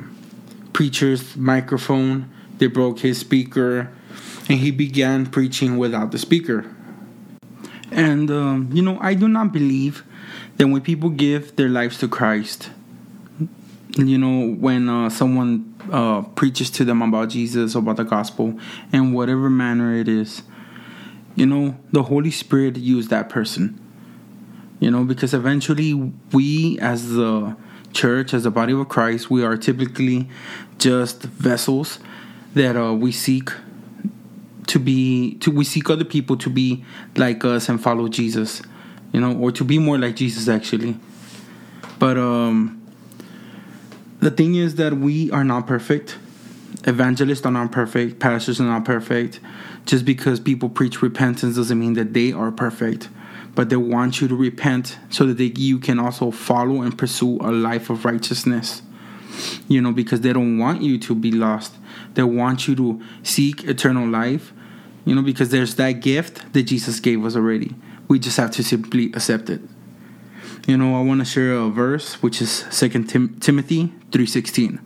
preacher's 0.73 1.35
microphone 1.35 2.29
they 2.61 2.67
broke 2.67 2.99
his 2.99 3.17
speaker, 3.17 3.89
and 4.47 4.59
he 4.59 4.69
began 4.69 5.25
preaching 5.25 5.79
without 5.79 6.11
the 6.11 6.19
speaker. 6.19 6.71
And, 7.89 8.29
um, 8.29 8.69
you 8.71 8.83
know, 8.83 8.99
I 9.01 9.15
do 9.15 9.27
not 9.27 9.51
believe 9.51 10.03
that 10.57 10.67
when 10.67 10.81
people 10.81 11.09
give 11.09 11.55
their 11.55 11.69
lives 11.69 11.97
to 11.99 12.07
Christ, 12.07 12.69
you 13.97 14.17
know, 14.17 14.53
when 14.55 14.89
uh, 14.89 15.09
someone 15.09 15.73
uh, 15.91 16.21
preaches 16.21 16.69
to 16.71 16.85
them 16.85 17.01
about 17.01 17.29
Jesus, 17.29 17.75
about 17.75 17.97
the 17.97 18.03
gospel, 18.03 18.59
in 18.93 19.13
whatever 19.13 19.49
manner 19.49 19.95
it 19.95 20.07
is, 20.07 20.43
you 21.35 21.45
know, 21.45 21.77
the 21.91 22.03
Holy 22.03 22.31
Spirit 22.31 22.77
used 22.77 23.09
that 23.09 23.29
person. 23.29 23.77
You 24.79 24.89
know, 24.89 25.03
because 25.03 25.33
eventually 25.33 25.93
we, 26.31 26.79
as 26.79 27.09
the 27.09 27.55
church, 27.93 28.33
as 28.33 28.43
the 28.43 28.51
body 28.51 28.73
of 28.73 28.89
Christ, 28.89 29.29
we 29.29 29.43
are 29.43 29.55
typically 29.55 30.27
just 30.79 31.23
vessels 31.23 31.99
that 32.55 32.75
uh, 32.75 32.93
we 32.93 33.11
seek 33.11 33.51
to 34.67 34.79
be 34.79 35.35
to 35.35 35.51
we 35.51 35.63
seek 35.63 35.89
other 35.89 36.05
people 36.05 36.37
to 36.37 36.49
be 36.49 36.83
like 37.15 37.43
us 37.43 37.69
and 37.69 37.81
follow 37.81 38.07
Jesus, 38.07 38.61
you 39.11 39.19
know, 39.19 39.37
or 39.37 39.51
to 39.51 39.63
be 39.63 39.79
more 39.79 39.97
like 39.97 40.15
Jesus 40.15 40.47
actually. 40.47 40.97
But 41.99 42.17
um 42.17 42.81
the 44.19 44.29
thing 44.31 44.53
is 44.55 44.75
that 44.75 44.93
we 44.97 45.31
are 45.31 45.43
not 45.43 45.65
perfect. 45.65 46.17
Evangelists 46.85 47.45
are 47.45 47.51
not 47.51 47.71
perfect. 47.71 48.19
Pastors 48.19 48.61
are 48.61 48.65
not 48.65 48.85
perfect. 48.85 49.39
Just 49.85 50.05
because 50.05 50.39
people 50.39 50.69
preach 50.69 51.01
repentance 51.01 51.55
doesn't 51.55 51.79
mean 51.79 51.93
that 51.93 52.13
they 52.13 52.31
are 52.31 52.51
perfect. 52.51 53.09
But 53.55 53.69
they 53.69 53.75
want 53.75 54.21
you 54.21 54.27
to 54.27 54.35
repent 54.35 54.97
so 55.09 55.25
that 55.25 55.37
they, 55.37 55.51
you 55.55 55.79
can 55.79 55.99
also 55.99 56.31
follow 56.31 56.81
and 56.81 56.97
pursue 56.97 57.37
a 57.41 57.51
life 57.51 57.89
of 57.89 58.05
righteousness. 58.05 58.83
You 59.67 59.81
know, 59.81 59.91
because 59.91 60.21
they 60.21 60.33
don't 60.33 60.59
want 60.59 60.83
you 60.83 60.99
to 60.99 61.15
be 61.15 61.31
lost. 61.31 61.75
They 62.13 62.23
want 62.23 62.67
you 62.67 62.75
to 62.75 63.01
seek 63.23 63.63
eternal 63.63 64.07
life. 64.07 64.53
You 65.03 65.15
know, 65.15 65.23
because 65.23 65.49
there's 65.49 65.75
that 65.75 65.93
gift 65.93 66.53
that 66.53 66.63
Jesus 66.63 66.99
gave 66.99 67.25
us 67.25 67.35
already. 67.35 67.73
We 68.11 68.19
just 68.19 68.35
have 68.35 68.51
to 68.51 68.63
simply 68.63 69.05
accept 69.13 69.49
it. 69.49 69.61
You 70.67 70.75
know, 70.75 70.97
I 70.97 71.01
want 71.01 71.21
to 71.21 71.25
share 71.25 71.53
a 71.53 71.69
verse 71.69 72.15
which 72.15 72.41
is 72.41 72.51
Second 72.69 73.07
Tim- 73.07 73.39
Timothy 73.39 73.93
3:16. 74.11 74.81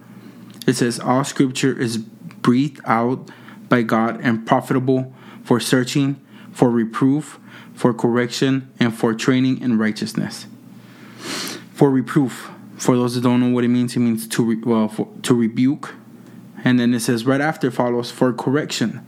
It 0.67 0.75
says 0.75 0.99
all 0.99 1.23
scripture 1.23 1.73
is 1.73 1.97
breathed 1.97 2.81
out 2.85 3.31
by 3.67 3.81
God 3.81 4.19
and 4.21 4.45
profitable 4.45 5.11
for 5.43 5.59
searching, 5.59 6.17
for 6.51 6.69
reproof, 6.69 7.39
for 7.73 7.95
correction, 7.95 8.69
and 8.79 8.93
for 8.93 9.15
training 9.15 9.59
in 9.59 9.79
righteousness. 9.79 10.45
For 11.73 11.89
reproof, 11.89 12.51
for 12.77 12.95
those 12.95 13.15
that 13.15 13.21
don't 13.21 13.39
know 13.39 13.49
what 13.49 13.63
it 13.63 13.69
means, 13.69 13.95
it 13.95 14.01
means 14.01 14.27
to 14.27 14.43
re- 14.43 14.61
well 14.63 14.87
for, 14.87 15.07
to 15.23 15.33
rebuke, 15.33 15.95
and 16.63 16.79
then 16.79 16.93
it 16.93 16.99
says 16.99 17.25
right 17.25 17.41
after 17.41 17.71
follows 17.71 18.11
for 18.11 18.31
correction. 18.33 19.01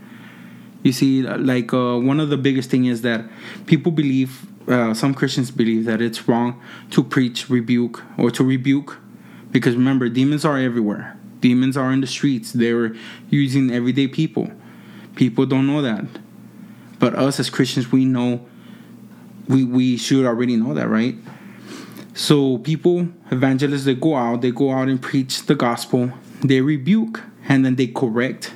You 0.84 0.92
see, 0.92 1.24
like 1.24 1.74
uh, 1.74 1.98
one 1.98 2.20
of 2.20 2.30
the 2.30 2.38
biggest 2.38 2.70
thing 2.70 2.86
is 2.86 3.02
that 3.02 3.26
people 3.66 3.92
believe 3.92 4.48
uh, 4.68 4.94
some 4.94 5.14
Christians 5.14 5.50
believe 5.50 5.86
that 5.86 6.02
it's 6.02 6.28
wrong 6.28 6.62
to 6.92 7.04
preach 7.04 7.50
rebuke 7.50 8.04
or 8.18 8.30
to 8.32 8.44
rebuke 8.44 9.00
because 9.52 9.76
remember 9.76 10.10
demons 10.10 10.46
are 10.46 10.58
everywhere. 10.58 11.18
Demons 11.40 11.78
are 11.78 11.92
in 11.92 12.02
the 12.02 12.08
streets. 12.08 12.52
They're 12.52 12.96
using 13.30 13.72
everyday 13.72 14.08
people. 14.08 14.52
People 15.16 15.46
don't 15.46 15.68
know 15.68 15.82
that. 15.82 16.06
But 17.00 17.16
us 17.16 17.40
as 17.40 17.50
christians 17.50 17.92
we 17.92 18.06
know 18.06 18.46
we 19.48 19.64
we 19.64 19.98
should 19.98 20.26
already 20.26 20.58
know 20.58 20.74
that 20.74 20.90
right? 20.90 21.16
So 22.14 22.58
people 22.58 23.08
evangelists 23.32 23.86
they 23.86 23.96
go 23.96 24.16
out 24.16 24.42
they 24.42 24.52
go 24.52 24.72
out 24.72 24.90
and 24.90 25.02
preach 25.02 25.46
the 25.46 25.56
gospel. 25.56 26.12
They 26.42 26.62
rebuke 26.62 27.22
and 27.48 27.66
then 27.66 27.76
they 27.76 27.88
correct 27.88 28.54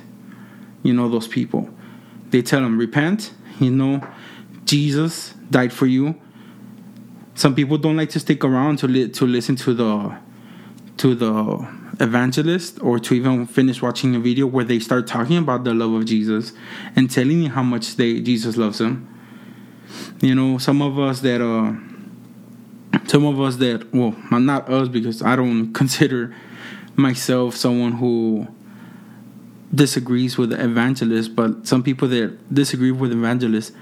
you 0.82 0.92
know 0.92 1.08
those 1.08 1.28
people 1.28 1.70
they 2.32 2.42
tell 2.42 2.60
them 2.60 2.76
repent 2.76 3.32
you 3.60 3.70
know 3.70 4.04
jesus 4.64 5.34
died 5.52 5.72
for 5.72 5.86
you. 5.86 6.16
Some 7.34 7.54
people 7.54 7.78
don't 7.78 7.96
like 7.96 8.10
to 8.10 8.20
stick 8.20 8.44
around 8.44 8.78
to 8.80 8.88
li- 8.88 9.08
to 9.10 9.26
listen 9.26 9.54
to 9.56 9.74
the 9.74 10.18
to 10.96 11.14
the 11.14 11.68
evangelist 12.00 12.82
or 12.82 12.98
to 12.98 13.14
even 13.14 13.46
finish 13.46 13.80
watching 13.80 14.16
a 14.16 14.18
video 14.18 14.46
where 14.46 14.64
they 14.64 14.78
start 14.78 15.06
talking 15.06 15.36
about 15.36 15.64
the 15.64 15.74
love 15.74 15.92
of 15.92 16.04
Jesus 16.04 16.52
and 16.96 17.10
telling 17.10 17.42
you 17.42 17.50
how 17.50 17.62
much 17.62 17.96
they 17.96 18.20
Jesus 18.20 18.56
loves 18.56 18.78
them. 18.78 19.08
You 20.20 20.34
know, 20.34 20.58
some 20.58 20.82
of 20.82 20.98
us 20.98 21.20
that 21.20 21.40
uh 21.40 21.74
some 23.06 23.24
of 23.24 23.40
us 23.40 23.56
that 23.56 23.92
well, 23.94 24.16
not 24.30 24.68
us 24.68 24.88
because 24.88 25.22
I 25.22 25.36
don't 25.36 25.72
consider 25.80 26.34
myself 26.96 27.56
someone 27.56 27.92
who 27.92 28.46
disagrees 29.74 30.36
with 30.36 30.50
the 30.50 30.62
evangelist, 30.62 31.34
but 31.34 31.66
some 31.66 31.82
people 31.82 32.08
that 32.08 32.54
disagree 32.54 32.90
with 32.90 33.12
evangelists 33.12 33.72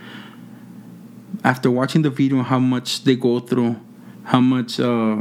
after 1.44 1.70
watching 1.70 2.02
the 2.02 2.10
video 2.10 2.42
how 2.42 2.58
much 2.58 3.04
they 3.04 3.16
go 3.16 3.40
through 3.40 3.80
how 4.24 4.40
much 4.40 4.78
uh, 4.78 5.16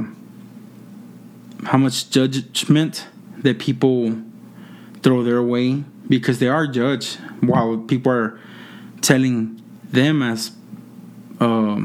how 1.65 1.77
much 1.77 2.09
judgment 2.09 3.07
that 3.37 3.59
people 3.59 4.15
throw 5.01 5.23
their 5.23 5.41
way 5.41 5.83
because 6.07 6.39
they 6.39 6.47
are 6.47 6.67
judged 6.67 7.15
while 7.41 7.77
people 7.77 8.11
are 8.11 8.39
telling 9.01 9.61
them 9.83 10.21
as 10.21 10.51
uh, 11.39 11.81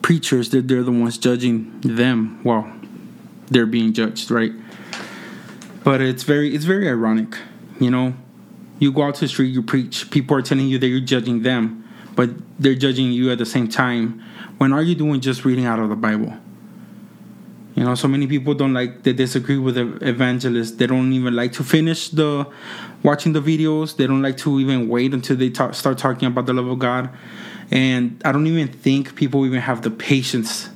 preachers 0.00 0.50
that 0.50 0.68
they're 0.68 0.82
the 0.82 0.92
ones 0.92 1.18
judging 1.18 1.80
them 1.80 2.42
while 2.42 2.72
they're 3.48 3.66
being 3.66 3.92
judged 3.92 4.30
right 4.30 4.52
but 5.84 6.00
it's 6.00 6.22
very 6.22 6.54
it's 6.54 6.64
very 6.64 6.88
ironic 6.88 7.36
you 7.80 7.90
know 7.90 8.14
you 8.78 8.92
go 8.92 9.02
out 9.02 9.14
to 9.14 9.22
the 9.22 9.28
street 9.28 9.48
you 9.48 9.62
preach 9.62 10.10
people 10.10 10.36
are 10.36 10.42
telling 10.42 10.66
you 10.68 10.78
that 10.78 10.88
you're 10.88 11.00
judging 11.00 11.42
them 11.42 11.82
but 12.14 12.30
they're 12.58 12.74
judging 12.74 13.12
you 13.12 13.30
at 13.30 13.38
the 13.38 13.46
same 13.46 13.68
time. 13.68 14.22
When 14.58 14.72
are 14.72 14.82
you 14.82 14.94
doing 14.94 15.20
just 15.20 15.44
reading 15.44 15.66
out 15.66 15.78
of 15.78 15.88
the 15.88 15.96
Bible? 15.96 16.34
You 17.74 17.84
know, 17.84 17.94
so 17.94 18.06
many 18.06 18.26
people 18.26 18.54
don't 18.54 18.74
like 18.74 19.02
they 19.02 19.14
disagree 19.14 19.58
with 19.58 19.76
the 19.76 19.96
evangelists. 20.06 20.72
They 20.72 20.86
don't 20.86 21.12
even 21.12 21.34
like 21.34 21.52
to 21.54 21.64
finish 21.64 22.10
the 22.10 22.46
watching 23.02 23.32
the 23.32 23.40
videos. 23.40 23.96
They 23.96 24.06
don't 24.06 24.22
like 24.22 24.36
to 24.38 24.60
even 24.60 24.88
wait 24.88 25.14
until 25.14 25.36
they 25.36 25.48
talk, 25.48 25.74
start 25.74 25.98
talking 25.98 26.28
about 26.28 26.46
the 26.46 26.52
love 26.52 26.66
of 26.66 26.78
God. 26.78 27.10
And 27.70 28.20
I 28.24 28.32
don't 28.32 28.46
even 28.46 28.68
think 28.68 29.16
people 29.16 29.46
even 29.46 29.60
have 29.60 29.82
the 29.82 29.90
patience 29.90 30.68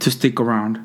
to 0.00 0.10
stick 0.10 0.38
around. 0.38 0.82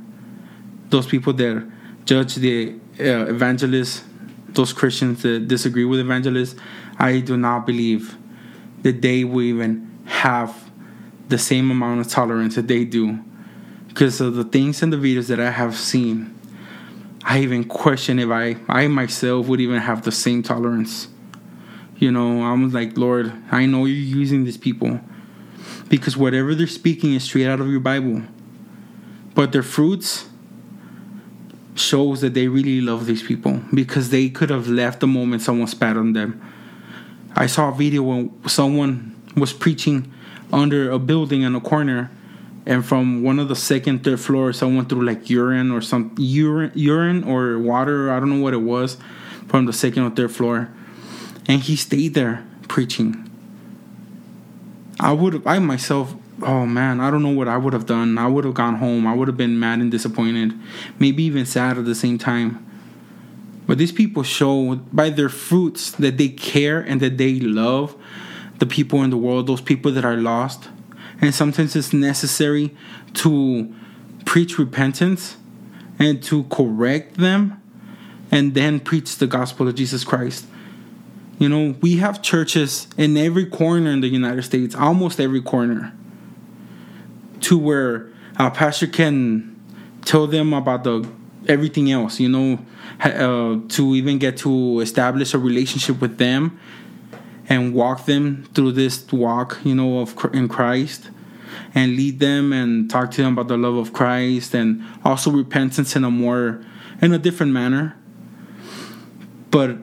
Those 0.89 1.05
people 1.05 1.33
that 1.33 1.69
judge 2.05 2.35
the 2.35 2.79
uh, 3.01 3.25
evangelists, 3.25 4.03
those 4.49 4.73
Christians 4.73 5.23
that 5.23 5.47
disagree 5.47 5.85
with 5.85 5.99
evangelists, 5.99 6.55
I 6.97 7.19
do 7.19 7.37
not 7.37 7.65
believe 7.65 8.17
that 8.83 9.01
they 9.01 9.23
will 9.23 9.41
even 9.41 9.99
have 10.05 10.71
the 11.27 11.37
same 11.37 11.71
amount 11.71 12.01
of 12.01 12.07
tolerance 12.07 12.55
that 12.55 12.67
they 12.67 12.83
do 12.83 13.19
because 13.87 14.21
of 14.21 14.35
the 14.35 14.43
things 14.43 14.81
and 14.81 14.91
the 14.91 14.97
videos 14.97 15.27
that 15.27 15.39
I 15.39 15.51
have 15.51 15.75
seen. 15.75 16.37
I 17.23 17.39
even 17.39 17.63
question 17.63 18.19
if 18.19 18.29
I, 18.29 18.57
I 18.67 18.87
myself 18.87 19.47
would 19.47 19.61
even 19.61 19.77
have 19.77 20.03
the 20.03 20.11
same 20.11 20.43
tolerance. 20.43 21.07
You 21.97 22.11
know, 22.11 22.43
I'm 22.43 22.71
like, 22.71 22.97
Lord, 22.97 23.31
I 23.51 23.65
know 23.65 23.85
you're 23.85 24.19
using 24.19 24.43
these 24.43 24.57
people 24.57 24.99
because 25.87 26.17
whatever 26.17 26.55
they're 26.55 26.67
speaking 26.67 27.13
is 27.13 27.23
straight 27.23 27.47
out 27.47 27.59
of 27.59 27.67
your 27.67 27.79
Bible. 27.79 28.23
But 29.35 29.51
their 29.51 29.63
fruits 29.63 30.27
shows 31.75 32.21
that 32.21 32.33
they 32.33 32.47
really 32.47 32.81
love 32.81 33.05
these 33.05 33.23
people 33.23 33.61
because 33.73 34.09
they 34.09 34.29
could 34.29 34.49
have 34.49 34.67
left 34.67 34.99
the 34.99 35.07
moment 35.07 35.41
someone 35.41 35.67
spat 35.67 35.95
on 35.95 36.13
them 36.13 36.39
I 37.35 37.45
saw 37.45 37.69
a 37.69 37.71
video 37.71 38.03
when 38.03 38.47
someone 38.47 39.15
was 39.35 39.53
preaching 39.53 40.11
under 40.51 40.91
a 40.91 40.99
building 40.99 41.43
in 41.43 41.55
a 41.55 41.61
corner, 41.61 42.11
and 42.65 42.85
from 42.85 43.23
one 43.23 43.39
of 43.39 43.47
the 43.47 43.55
second, 43.55 44.03
third 44.03 44.19
floors, 44.19 44.57
someone 44.57 44.85
threw 44.85 45.03
like 45.03 45.29
urine 45.29 45.71
or 45.71 45.81
some 45.81 46.13
urine, 46.17 46.71
urine 46.75 47.23
or 47.23 47.57
water. 47.57 48.11
I 48.11 48.19
don't 48.19 48.29
know 48.29 48.43
what 48.43 48.53
it 48.53 48.57
was, 48.57 48.97
from 49.47 49.65
the 49.65 49.73
second 49.73 50.03
or 50.03 50.09
third 50.09 50.31
floor, 50.31 50.69
and 51.47 51.61
he 51.61 51.75
stayed 51.75 52.13
there 52.13 52.45
preaching. 52.67 53.29
I 54.99 55.13
would, 55.13 55.45
I 55.47 55.59
myself, 55.59 56.13
oh 56.43 56.65
man, 56.65 56.99
I 56.99 57.11
don't 57.11 57.23
know 57.23 57.29
what 57.29 57.47
I 57.47 57.57
would 57.57 57.73
have 57.73 57.85
done. 57.85 58.17
I 58.17 58.27
would 58.27 58.45
have 58.45 58.53
gone 58.53 58.75
home. 58.75 59.07
I 59.07 59.13
would 59.13 59.27
have 59.27 59.37
been 59.37 59.59
mad 59.59 59.79
and 59.79 59.91
disappointed, 59.91 60.53
maybe 60.99 61.23
even 61.23 61.45
sad 61.45 61.77
at 61.77 61.85
the 61.85 61.95
same 61.95 62.17
time. 62.17 62.65
But 63.67 63.77
these 63.77 63.91
people 63.91 64.23
show 64.23 64.75
by 64.91 65.09
their 65.09 65.29
fruits 65.29 65.91
that 65.91 66.17
they 66.17 66.29
care 66.29 66.79
and 66.81 66.99
that 67.01 67.17
they 67.17 67.39
love 67.39 67.95
the 68.59 68.65
people 68.65 69.03
in 69.03 69.09
the 69.09 69.17
world, 69.17 69.47
those 69.47 69.61
people 69.61 69.91
that 69.91 70.05
are 70.05 70.17
lost. 70.17 70.69
And 71.21 71.33
sometimes 71.33 71.75
it's 71.75 71.93
necessary 71.93 72.75
to 73.15 73.73
preach 74.25 74.57
repentance 74.57 75.37
and 75.99 76.21
to 76.23 76.43
correct 76.45 77.17
them 77.17 77.61
and 78.31 78.53
then 78.53 78.79
preach 78.79 79.17
the 79.17 79.27
gospel 79.27 79.67
of 79.67 79.75
Jesus 79.75 80.03
Christ. 80.03 80.45
You 81.37 81.49
know, 81.49 81.75
we 81.81 81.97
have 81.97 82.21
churches 82.21 82.87
in 82.97 83.17
every 83.17 83.45
corner 83.45 83.91
in 83.91 84.01
the 84.01 84.07
United 84.07 84.43
States, 84.43 84.75
almost 84.75 85.19
every 85.19 85.41
corner, 85.41 85.93
to 87.51 87.57
where 87.57 88.07
a 88.37 88.49
pastor 88.49 88.87
can 88.87 89.59
tell 90.05 90.25
them 90.25 90.53
about 90.53 90.85
the 90.85 91.05
everything 91.49 91.91
else, 91.91 92.17
you 92.17 92.29
know, 92.29 92.57
uh, 93.01 93.59
to 93.67 93.93
even 93.93 94.17
get 94.17 94.37
to 94.37 94.79
establish 94.79 95.33
a 95.33 95.37
relationship 95.37 95.99
with 95.99 96.17
them 96.17 96.57
and 97.49 97.73
walk 97.73 98.05
them 98.05 98.47
through 98.53 98.71
this 98.71 99.05
walk, 99.11 99.59
you 99.65 99.75
know, 99.75 99.99
of 99.99 100.15
in 100.31 100.47
Christ 100.47 101.09
and 101.75 101.97
lead 101.97 102.21
them 102.21 102.53
and 102.53 102.89
talk 102.89 103.11
to 103.11 103.21
them 103.21 103.33
about 103.33 103.49
the 103.49 103.57
love 103.57 103.75
of 103.75 103.91
Christ 103.91 104.53
and 104.53 104.81
also 105.03 105.29
repentance 105.29 105.93
in 105.97 106.05
a 106.05 106.09
more 106.09 106.63
in 107.01 107.11
a 107.11 107.17
different 107.17 107.51
manner. 107.51 107.97
But 109.49 109.75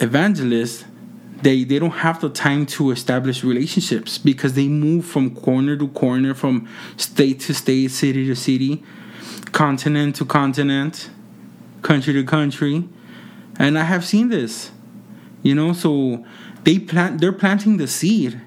evangelists 0.00 0.86
they 1.42 1.64
they 1.64 1.78
don't 1.78 1.90
have 1.90 2.20
the 2.20 2.28
time 2.28 2.66
to 2.66 2.90
establish 2.90 3.42
relationships 3.42 4.18
because 4.18 4.54
they 4.54 4.68
move 4.68 5.04
from 5.04 5.34
corner 5.34 5.76
to 5.76 5.88
corner 5.88 6.34
from 6.34 6.68
state 6.96 7.40
to 7.40 7.54
state 7.54 7.90
city 7.90 8.26
to 8.26 8.34
city 8.34 8.82
continent 9.52 10.16
to 10.16 10.24
continent, 10.24 11.10
country 11.82 12.12
to 12.12 12.24
country, 12.24 12.88
and 13.58 13.78
I 13.78 13.84
have 13.84 14.04
seen 14.04 14.28
this. 14.28 14.70
You 15.42 15.54
know, 15.54 15.72
so 15.72 16.24
they 16.64 16.78
plant 16.78 17.20
they're 17.20 17.32
planting 17.32 17.76
the 17.78 17.86
seed. 17.86 18.40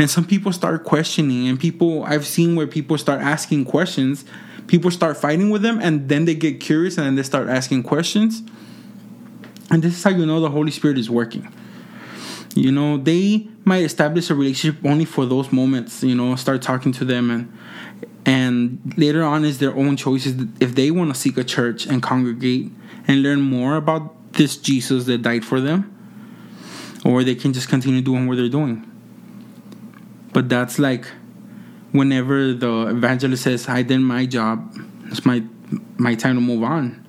And 0.00 0.08
some 0.08 0.24
people 0.24 0.52
start 0.52 0.84
questioning 0.84 1.48
and 1.48 1.58
people 1.58 2.04
I've 2.04 2.26
seen 2.26 2.54
where 2.54 2.68
people 2.68 2.96
start 2.98 3.20
asking 3.20 3.64
questions. 3.64 4.24
People 4.68 4.92
start 4.92 5.16
fighting 5.16 5.50
with 5.50 5.62
them 5.62 5.80
and 5.80 6.08
then 6.08 6.24
they 6.24 6.36
get 6.36 6.60
curious 6.60 6.96
and 6.98 7.06
then 7.06 7.14
they 7.16 7.24
start 7.24 7.48
asking 7.48 7.82
questions. 7.82 8.42
And 9.70 9.82
this 9.82 9.96
is 9.96 10.04
how 10.04 10.10
you 10.10 10.24
know 10.24 10.40
the 10.40 10.50
holy 10.50 10.70
spirit 10.70 10.98
is 10.98 11.10
working 11.10 11.52
you 12.58 12.72
know 12.72 12.96
they 12.96 13.46
might 13.64 13.84
establish 13.84 14.30
a 14.30 14.34
relationship 14.34 14.84
only 14.84 15.04
for 15.04 15.24
those 15.24 15.52
moments 15.52 16.02
you 16.02 16.14
know 16.14 16.34
start 16.34 16.60
talking 16.60 16.90
to 16.90 17.04
them 17.04 17.30
and 17.30 17.52
and 18.26 18.94
later 18.98 19.22
on 19.22 19.46
is 19.46 19.58
their 19.58 19.74
own 19.74 19.96
choices. 19.96 20.34
If 20.60 20.74
they 20.74 20.90
want 20.90 21.14
to 21.14 21.18
seek 21.18 21.38
a 21.38 21.44
church 21.44 21.86
and 21.86 22.02
congregate 22.02 22.70
and 23.06 23.22
learn 23.22 23.40
more 23.40 23.76
about 23.76 24.32
this 24.34 24.58
jesus 24.58 25.06
that 25.06 25.22
died 25.22 25.44
for 25.44 25.62
them 25.62 25.94
or 27.06 27.24
they 27.24 27.34
can 27.34 27.54
just 27.54 27.68
continue 27.70 28.02
doing 28.02 28.26
what 28.26 28.36
they're 28.36 28.50
doing. 28.50 28.84
But 30.34 30.48
that's 30.50 30.78
like 30.78 31.06
whenever 31.92 32.52
the 32.52 32.88
evangelist 32.88 33.44
says 33.44 33.66
i 33.68 33.82
did 33.82 33.98
my 34.00 34.26
job 34.26 34.76
it's 35.06 35.24
my 35.24 35.42
my 35.96 36.14
time 36.14 36.34
to 36.34 36.40
move 36.40 36.64
on. 36.64 37.06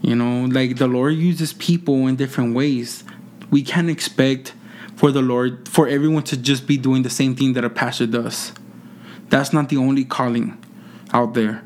You 0.00 0.16
know 0.16 0.46
like 0.46 0.76
the 0.76 0.88
lord 0.88 1.14
uses 1.14 1.52
people 1.52 2.08
in 2.08 2.16
different 2.16 2.54
ways 2.56 3.04
we 3.50 3.62
can't 3.62 3.90
expect 3.90 4.54
for 4.96 5.10
the 5.10 5.22
lord 5.22 5.68
for 5.68 5.88
everyone 5.88 6.22
to 6.24 6.36
just 6.36 6.66
be 6.66 6.76
doing 6.76 7.02
the 7.02 7.10
same 7.10 7.34
thing 7.34 7.54
that 7.54 7.64
a 7.64 7.70
pastor 7.70 8.06
does. 8.06 8.52
That's 9.28 9.52
not 9.52 9.68
the 9.68 9.76
only 9.76 10.04
calling 10.04 10.62
out 11.12 11.34
there. 11.34 11.62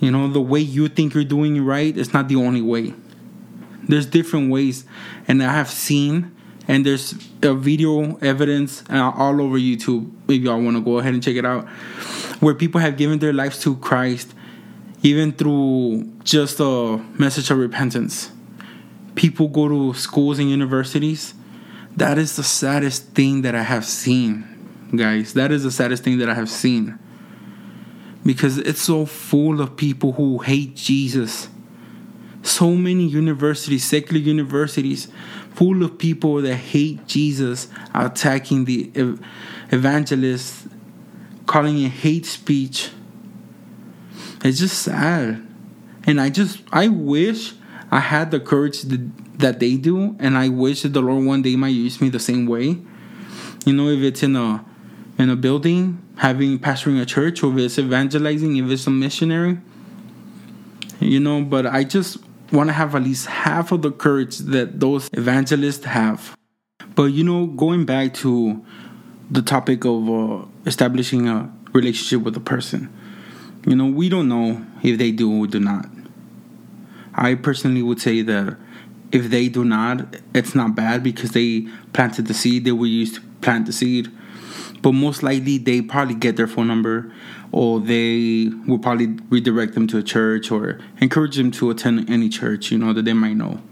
You 0.00 0.10
know 0.10 0.30
the 0.30 0.40
way 0.40 0.60
you 0.60 0.88
think 0.88 1.14
you're 1.14 1.24
doing 1.24 1.56
it 1.56 1.60
right 1.60 1.96
is 1.96 2.12
not 2.12 2.28
the 2.28 2.36
only 2.36 2.62
way. 2.62 2.94
There's 3.88 4.06
different 4.06 4.50
ways 4.50 4.84
and 5.28 5.42
i 5.42 5.52
have 5.52 5.70
seen 5.70 6.32
and 6.68 6.84
there's 6.84 7.14
a 7.42 7.54
video 7.54 8.16
evidence 8.16 8.82
uh, 8.90 9.12
all 9.14 9.40
over 9.40 9.56
youtube 9.56 10.10
if 10.28 10.42
y'all 10.42 10.60
want 10.60 10.76
to 10.76 10.82
go 10.82 10.98
ahead 10.98 11.14
and 11.14 11.22
check 11.22 11.36
it 11.36 11.44
out 11.44 11.68
where 12.40 12.54
people 12.54 12.80
have 12.80 12.96
given 12.96 13.18
their 13.18 13.32
lives 13.32 13.60
to 13.60 13.76
christ 13.76 14.34
even 15.02 15.32
through 15.32 16.02
just 16.24 16.58
a 16.60 16.96
message 17.18 17.50
of 17.50 17.58
repentance 17.58 18.30
people 19.16 19.48
go 19.48 19.68
to 19.68 19.94
schools 19.94 20.38
and 20.38 20.48
universities 20.48 21.34
that 21.96 22.18
is 22.18 22.36
the 22.36 22.44
saddest 22.44 23.08
thing 23.14 23.42
that 23.42 23.54
i 23.54 23.62
have 23.62 23.84
seen 23.84 24.46
guys 24.94 25.34
that 25.34 25.50
is 25.50 25.64
the 25.64 25.70
saddest 25.70 26.04
thing 26.04 26.18
that 26.18 26.30
i 26.30 26.34
have 26.34 26.50
seen 26.50 26.98
because 28.24 28.58
it's 28.58 28.82
so 28.82 29.04
full 29.06 29.60
of 29.60 29.76
people 29.76 30.12
who 30.12 30.38
hate 30.38 30.76
jesus 30.76 31.48
so 32.46 32.74
many 32.74 33.04
universities, 33.04 33.84
secular 33.84 34.20
universities, 34.20 35.08
full 35.54 35.82
of 35.82 35.98
people 35.98 36.40
that 36.42 36.54
hate 36.54 37.06
Jesus, 37.06 37.68
attacking 37.94 38.64
the 38.64 38.90
ev- 38.94 39.20
evangelists, 39.70 40.68
calling 41.46 41.82
it 41.82 41.90
hate 41.90 42.24
speech. 42.24 42.90
It's 44.44 44.58
just 44.58 44.80
sad. 44.82 45.44
And 46.04 46.20
I 46.20 46.30
just, 46.30 46.62
I 46.72 46.88
wish 46.88 47.54
I 47.90 48.00
had 48.00 48.30
the 48.30 48.40
courage 48.40 48.82
that, 48.82 49.60
they 49.60 49.76
do, 49.76 50.16
and 50.18 50.36
I 50.36 50.48
wish 50.48 50.82
that 50.82 50.92
the 50.92 51.00
Lord 51.00 51.24
one 51.24 51.42
day 51.42 51.56
might 51.56 51.68
use 51.68 52.00
me 52.00 52.08
the 52.08 52.18
same 52.18 52.46
way. 52.46 52.78
You 53.64 53.72
know, 53.72 53.88
if 53.88 54.00
it's 54.00 54.22
in 54.22 54.36
a 54.36 54.64
in 55.18 55.30
a 55.30 55.36
building, 55.36 56.02
having 56.16 56.58
pastoring 56.58 57.00
a 57.00 57.06
church, 57.06 57.42
or 57.42 57.52
if 57.52 57.58
it's 57.58 57.78
evangelizing, 57.78 58.56
if 58.56 58.70
it's 58.70 58.86
a 58.86 58.90
missionary, 58.90 59.58
you 61.00 61.20
know. 61.20 61.42
But 61.42 61.66
I 61.66 61.84
just 61.84 62.18
want 62.52 62.68
to 62.68 62.72
have 62.72 62.94
at 62.94 63.02
least 63.02 63.26
half 63.26 63.72
of 63.72 63.82
the 63.82 63.90
courage 63.90 64.38
that 64.38 64.80
those 64.80 65.08
evangelists 65.12 65.84
have. 65.84 66.36
But 66.94 67.04
you 67.04 67.24
know, 67.24 67.46
going 67.46 67.84
back 67.84 68.14
to 68.14 68.64
the 69.30 69.42
topic 69.42 69.84
of 69.84 70.08
uh, 70.08 70.44
establishing 70.64 71.28
a 71.28 71.52
relationship 71.72 72.24
with 72.24 72.36
a 72.36 72.40
person, 72.40 72.92
you 73.66 73.74
know, 73.74 73.86
we 73.86 74.08
don't 74.08 74.28
know 74.28 74.64
if 74.82 74.98
they 74.98 75.10
do 75.10 75.42
or 75.42 75.46
do 75.46 75.60
not. 75.60 75.86
I 77.16 77.34
personally 77.34 77.82
would 77.82 78.00
say 78.00 78.22
that 78.22 78.56
if 79.10 79.30
they 79.30 79.48
do 79.48 79.64
not, 79.64 80.16
it's 80.34 80.54
not 80.54 80.74
bad 80.74 81.02
because 81.02 81.30
they 81.30 81.66
planted 81.92 82.26
the 82.26 82.34
seed, 82.34 82.64
they 82.64 82.72
were 82.72 82.86
used 82.86 83.16
to 83.16 83.20
plant 83.40 83.66
the 83.66 83.72
seed. 83.72 84.10
But 84.82 84.92
most 84.92 85.22
likely, 85.22 85.58
they 85.58 85.80
probably 85.80 86.14
get 86.14 86.36
their 86.36 86.46
phone 86.46 86.68
number 86.68 87.12
or 87.52 87.80
they 87.80 88.50
will 88.66 88.78
probably 88.78 89.06
redirect 89.30 89.74
them 89.74 89.86
to 89.88 89.98
a 89.98 90.02
church 90.02 90.50
or 90.50 90.78
encourage 91.00 91.36
them 91.36 91.50
to 91.52 91.70
attend 91.70 92.10
any 92.10 92.28
church, 92.28 92.70
you 92.70 92.78
know, 92.78 92.92
that 92.92 93.04
they 93.04 93.12
might 93.12 93.36
know 93.36 93.62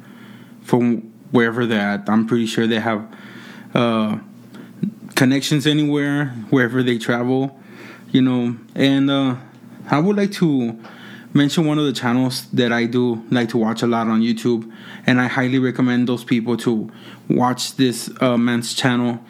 from 0.63 1.13
wherever 1.31 1.67
they're 1.67 1.81
at. 1.81 2.09
I'm 2.09 2.27
pretty 2.27 2.47
sure 2.47 2.67
they 2.67 2.81
have 2.81 3.07
uh, 3.75 4.19
connections 5.15 5.67
anywhere, 5.67 6.27
wherever 6.51 6.83
they 6.83 6.97
travel, 6.97 7.61
you 8.11 8.23
know. 8.23 8.57
And 8.75 9.11
uh, 9.11 9.37
I 9.91 9.99
would 9.99 10.17
like 10.17 10.33
to 10.33 10.79
mention 11.35 11.67
one 11.67 11.79
of 11.79 11.85
the 11.85 11.93
channels 11.93 12.49
that 12.53 12.73
I 12.73 12.87
do 12.87 13.23
like 13.31 13.51
to 13.51 13.59
watch 13.59 13.83
a 13.83 13.87
lot 13.87 14.07
on 14.07 14.23
YouTube, 14.23 14.73
and 15.07 15.21
I 15.21 15.27
highly 15.27 15.59
recommend 15.59 16.09
those 16.09 16.25
people 16.25 16.57
to 16.59 16.91
watch 17.29 17.77
this 17.77 18.09
uh, 18.21 18.39
man's 18.39 18.73
channel. 18.73 19.21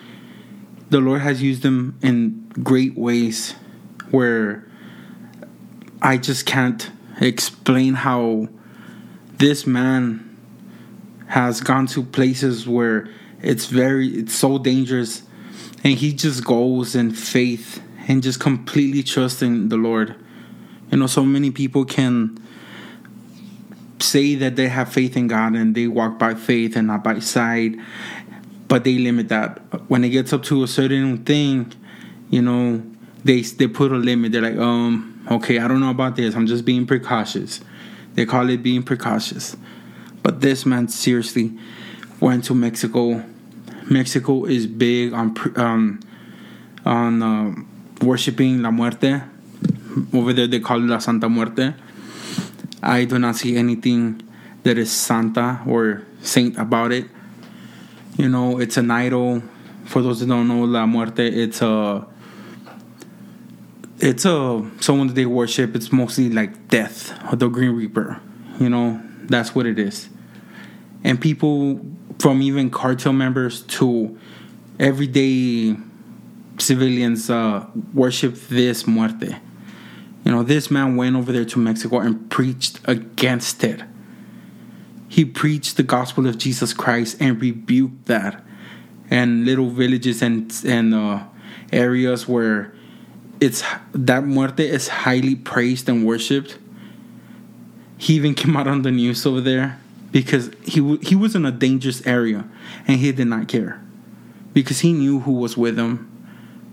The 0.90 1.00
Lord 1.00 1.22
has 1.22 1.42
used 1.42 1.62
them 1.62 1.98
in 2.02 2.52
great 2.62 2.96
ways 2.96 3.54
where 4.10 4.68
I 6.02 6.18
just 6.18 6.46
can't 6.46 6.90
explain 7.20 7.94
how 7.94 8.48
this 9.38 9.66
man 9.66 10.30
has 11.28 11.60
gone 11.60 11.86
to 11.88 12.02
places 12.02 12.68
where 12.68 13.08
it's 13.40 13.66
very 13.66 14.08
it's 14.08 14.34
so 14.34 14.58
dangerous 14.58 15.22
and 15.82 15.94
he 15.94 16.12
just 16.12 16.44
goes 16.44 16.94
in 16.94 17.10
faith 17.12 17.82
and 18.06 18.22
just 18.22 18.40
completely 18.40 19.02
trusting 19.02 19.68
the 19.68 19.76
Lord. 19.76 20.14
You 20.94 21.00
know, 21.00 21.09
so 21.09 21.24
many 21.24 21.50
people 21.50 21.85
can 21.85 22.40
say 23.98 24.37
that 24.37 24.54
they 24.54 24.68
have 24.68 24.92
faith 24.92 25.16
in 25.16 25.26
God 25.26 25.54
and 25.54 25.74
they 25.74 25.88
walk 25.88 26.20
by 26.20 26.35
faith 26.35 26.76
and 26.76 26.87
not 26.87 27.02
by 27.02 27.18
sight, 27.18 27.74
but 28.68 28.85
they 28.85 28.98
limit 28.98 29.28
that. 29.30 29.59
When 29.88 30.04
it 30.04 30.11
gets 30.11 30.33
up 30.33 30.44
to 30.44 30.62
a 30.62 30.68
certain 30.68 31.24
thing, 31.24 31.72
you 32.30 32.40
know, 32.40 32.80
they 33.24 33.40
they 33.40 33.66
put 33.66 33.90
a 33.90 33.96
limit. 33.96 34.30
They're 34.30 34.42
like, 34.42 34.57
um, 34.57 35.26
okay, 35.33 35.59
I 35.59 35.66
don't 35.66 35.80
know 35.80 35.90
about 35.90 36.14
this. 36.14 36.37
I'm 36.37 36.46
just 36.46 36.64
being 36.64 36.87
precautious. 36.87 37.61
They 38.14 38.24
call 38.24 38.48
it 38.48 38.62
being 38.62 38.85
precautious. 38.85 39.57
But 40.22 40.42
this 40.42 40.64
man 40.64 40.87
seriously 40.87 41.59
went 42.20 42.44
to 42.44 42.54
Mexico. 42.54 43.20
Mexico 43.90 44.44
is 44.44 44.68
big 44.68 45.12
on 45.12 45.35
um, 45.57 46.00
on 46.85 47.20
uh, 47.20 47.52
worshiping 48.00 48.62
La 48.62 48.70
Muerte. 48.70 49.33
Over 50.12 50.33
there, 50.33 50.46
they 50.46 50.61
call 50.61 50.78
it 50.78 50.87
La 50.87 50.98
Santa 50.98 51.28
Muerte. 51.28 51.74
I 52.83 53.04
do 53.04 53.18
not 53.18 53.37
see 53.37 53.57
anything 53.57 54.22
that 54.62 54.78
is 54.78 54.90
Santa 54.90 55.61
or 55.66 56.02
saint 56.20 56.59
about 56.59 56.92
it. 56.92 57.07
You 58.16 58.28
know, 58.28 58.59
it's 58.59 58.76
an 58.76 58.90
idol. 58.90 59.42
For 59.85 60.02
those 60.02 60.20
that 60.20 60.26
don't 60.26 60.48
know, 60.48 60.64
La 60.64 60.87
Muerte, 60.87 61.26
it's 61.26 61.62
a 61.62 62.07
it's 63.98 64.24
a 64.24 64.70
someone 64.80 65.09
that 65.09 65.14
they 65.14 65.26
worship. 65.26 65.74
It's 65.76 65.92
mostly 65.92 66.30
like 66.30 66.68
death 66.68 67.12
or 67.33 67.37
the 67.37 67.48
Green 67.48 67.72
Reaper. 67.72 68.20
You 68.59 68.68
know, 68.68 69.00
that's 69.24 69.54
what 69.54 69.66
it 69.66 69.78
is. 69.78 70.09
And 71.02 71.20
people 71.20 71.80
from 72.18 72.42
even 72.42 72.70
cartel 72.70 73.12
members 73.12 73.62
to 73.62 74.18
everyday 74.78 75.76
civilians 76.59 77.30
uh, 77.30 77.66
worship 77.92 78.35
this 78.48 78.87
muerte. 78.87 79.37
You 80.24 80.32
know, 80.32 80.42
this 80.42 80.70
man 80.70 80.96
went 80.96 81.16
over 81.16 81.32
there 81.32 81.44
to 81.44 81.58
Mexico 81.58 81.98
and 81.98 82.30
preached 82.30 82.80
against 82.84 83.62
it. 83.62 83.82
He 85.08 85.24
preached 85.24 85.76
the 85.76 85.82
gospel 85.82 86.26
of 86.26 86.38
Jesus 86.38 86.72
Christ 86.72 87.18
and 87.20 87.40
rebuked 87.40 88.06
that. 88.06 88.42
And 89.10 89.44
little 89.44 89.68
villages 89.68 90.22
and 90.22 90.52
and 90.64 90.94
uh, 90.94 91.24
areas 91.70 92.26
where 92.26 92.74
it's 93.38 93.62
that 93.92 94.24
muerte 94.24 94.66
is 94.66 94.88
highly 94.88 95.34
praised 95.34 95.88
and 95.88 96.06
worshipped. 96.06 96.58
He 97.98 98.14
even 98.14 98.34
came 98.40 98.56
out 98.56 98.66
on 98.66 98.82
the 98.82 98.90
news 98.90 99.26
over 99.26 99.42
there 99.42 99.78
because 100.10 100.50
he 100.64 100.96
he 100.96 101.14
was 101.14 101.34
in 101.37 101.44
a 101.44 101.52
dangerous 101.52 102.04
area 102.06 102.48
and 102.88 102.98
he 102.98 103.12
did 103.12 103.26
not 103.26 103.46
care 103.46 103.84
because 104.54 104.80
he 104.80 104.92
knew 104.92 105.20
who 105.20 105.32
was 105.32 105.56
with 105.56 105.78
him. 105.78 106.10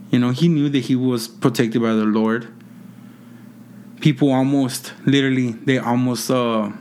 You 0.10 0.20
know, 0.20 0.30
he 0.30 0.48
knew 0.48 0.70
that 0.70 0.86
he 0.86 0.96
was 0.96 1.28
protected 1.28 1.82
by 1.82 1.94
the 1.94 2.06
Lord. 2.06 2.54
People 4.02 4.32
almost 4.32 4.94
literally 5.06 5.52
they 5.52 5.78
almost 5.78 6.30
uh 6.30 6.72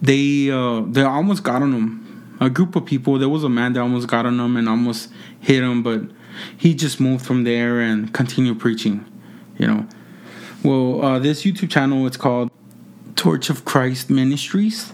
they 0.00 0.50
uh 0.50 0.82
they 0.82 1.02
almost 1.02 1.42
got 1.42 1.62
on 1.62 1.72
him. 1.72 2.36
A 2.40 2.48
group 2.48 2.74
of 2.74 2.86
people, 2.86 3.18
there 3.18 3.28
was 3.28 3.44
a 3.44 3.50
man 3.50 3.74
that 3.74 3.80
almost 3.80 4.08
got 4.08 4.24
on 4.24 4.40
him 4.40 4.56
and 4.56 4.68
almost 4.68 5.10
hit 5.40 5.62
him, 5.62 5.82
but 5.82 6.02
he 6.56 6.74
just 6.74 6.98
moved 6.98 7.26
from 7.26 7.44
there 7.44 7.80
and 7.80 8.14
continued 8.14 8.58
preaching, 8.58 9.04
you 9.58 9.66
know. 9.66 9.86
Well, 10.62 11.04
uh, 11.04 11.18
this 11.18 11.42
YouTube 11.42 11.70
channel 11.70 12.06
it's 12.06 12.16
called 12.16 12.50
Torch 13.16 13.50
of 13.50 13.64
Christ 13.64 14.08
Ministries, 14.08 14.92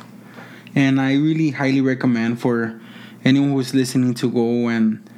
and 0.75 1.01
I 1.01 1.15
really 1.15 1.51
highly 1.51 1.81
recommend 1.81 2.41
for 2.41 2.81
anyone 3.25 3.51
who 3.51 3.61
is 3.61 3.75
listening 3.75 4.15
to 4.15 4.31
go 4.31 4.69
and 4.69 5.09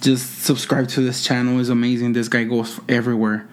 just 0.00 0.42
subscribe 0.42 0.88
to 0.88 1.00
this 1.00 1.24
channel. 1.24 1.58
is 1.58 1.68
amazing. 1.68 2.12
This 2.12 2.28
guy 2.28 2.44
goes 2.44 2.80
everywhere. 2.88 3.48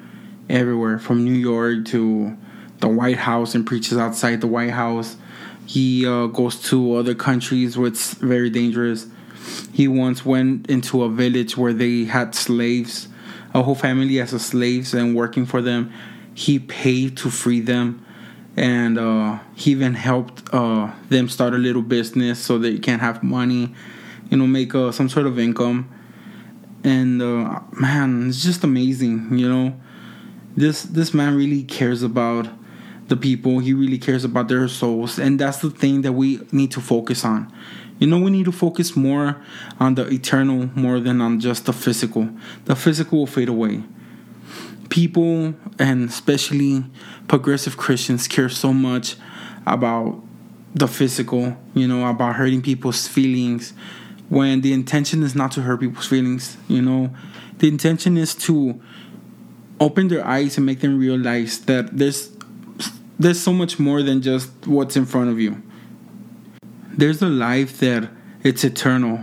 Everywhere 0.49 0.99
from 0.99 1.23
New 1.23 1.33
York 1.33 1.85
to 1.85 2.37
the 2.79 2.87
White 2.87 3.17
House 3.17 3.55
and 3.55 3.65
preaches 3.65 3.97
outside 3.97 4.41
the 4.41 4.47
White 4.47 4.71
House. 4.71 5.17
He 5.65 6.05
uh, 6.05 6.27
goes 6.27 6.61
to 6.69 6.95
other 6.95 7.15
countries 7.15 7.77
where 7.77 7.87
it's 7.87 8.13
very 8.15 8.49
dangerous. 8.49 9.07
He 9.73 9.87
once 9.87 10.25
went 10.25 10.69
into 10.69 11.03
a 11.03 11.09
village 11.09 11.57
where 11.57 11.73
they 11.73 12.05
had 12.05 12.35
slaves, 12.35 13.07
a 13.53 13.63
whole 13.63 13.75
family 13.75 14.19
as 14.19 14.29
slaves 14.41 14.93
and 14.93 15.15
working 15.15 15.45
for 15.45 15.61
them. 15.61 15.91
He 16.33 16.59
paid 16.59 17.17
to 17.17 17.29
free 17.29 17.61
them, 17.61 18.05
and 18.57 18.97
uh, 18.97 19.39
he 19.55 19.71
even 19.71 19.93
helped 19.93 20.53
uh, 20.53 20.91
them 21.09 21.29
start 21.29 21.53
a 21.53 21.57
little 21.57 21.81
business 21.81 22.39
so 22.39 22.57
they 22.57 22.77
can 22.77 22.99
have 22.99 23.23
money, 23.23 23.73
you 24.29 24.37
know, 24.37 24.47
make 24.47 24.75
uh, 24.75 24.91
some 24.91 25.09
sort 25.09 25.25
of 25.25 25.39
income. 25.39 25.89
And 26.83 27.21
uh, 27.21 27.61
man, 27.71 28.29
it's 28.29 28.43
just 28.43 28.63
amazing, 28.63 29.37
you 29.37 29.49
know. 29.49 29.79
This 30.55 30.83
this 30.83 31.13
man 31.13 31.35
really 31.35 31.63
cares 31.63 32.01
about 32.03 32.47
the 33.07 33.17
people. 33.17 33.59
He 33.59 33.73
really 33.73 33.97
cares 33.97 34.23
about 34.23 34.47
their 34.47 34.67
souls, 34.67 35.19
and 35.19 35.39
that's 35.39 35.59
the 35.59 35.69
thing 35.69 36.01
that 36.01 36.13
we 36.13 36.39
need 36.51 36.71
to 36.71 36.81
focus 36.81 37.25
on. 37.25 37.51
You 37.99 38.07
know, 38.07 38.19
we 38.19 38.31
need 38.31 38.45
to 38.45 38.51
focus 38.51 38.95
more 38.95 39.41
on 39.79 39.95
the 39.95 40.07
eternal 40.07 40.69
more 40.75 40.99
than 40.99 41.21
on 41.21 41.39
just 41.39 41.65
the 41.65 41.73
physical. 41.73 42.29
The 42.65 42.75
physical 42.75 43.19
will 43.19 43.27
fade 43.27 43.49
away. 43.49 43.83
People, 44.89 45.55
and 45.79 46.09
especially 46.09 46.85
progressive 47.27 47.77
Christians, 47.77 48.27
care 48.27 48.49
so 48.49 48.73
much 48.73 49.15
about 49.65 50.21
the 50.73 50.87
physical, 50.87 51.57
you 51.73 51.87
know, 51.87 52.07
about 52.07 52.35
hurting 52.35 52.61
people's 52.61 53.07
feelings 53.07 53.73
when 54.29 54.61
the 54.61 54.73
intention 54.73 55.23
is 55.23 55.35
not 55.35 55.51
to 55.53 55.61
hurt 55.61 55.79
people's 55.79 56.07
feelings, 56.07 56.57
you 56.67 56.81
know. 56.81 57.15
The 57.59 57.69
intention 57.69 58.17
is 58.17 58.35
to 58.35 58.81
open 59.79 60.07
their 60.07 60.25
eyes 60.25 60.57
and 60.57 60.65
make 60.65 60.79
them 60.81 60.97
realize 60.97 61.59
that 61.65 61.97
there's 61.97 62.31
there's 63.17 63.41
so 63.41 63.53
much 63.53 63.79
more 63.79 64.03
than 64.03 64.21
just 64.21 64.49
what's 64.67 64.97
in 64.97 65.05
front 65.05 65.29
of 65.29 65.39
you. 65.39 65.61
There's 66.91 67.21
a 67.21 67.27
life 67.27 67.79
that 67.79 68.09
it's 68.43 68.63
eternal, 68.63 69.19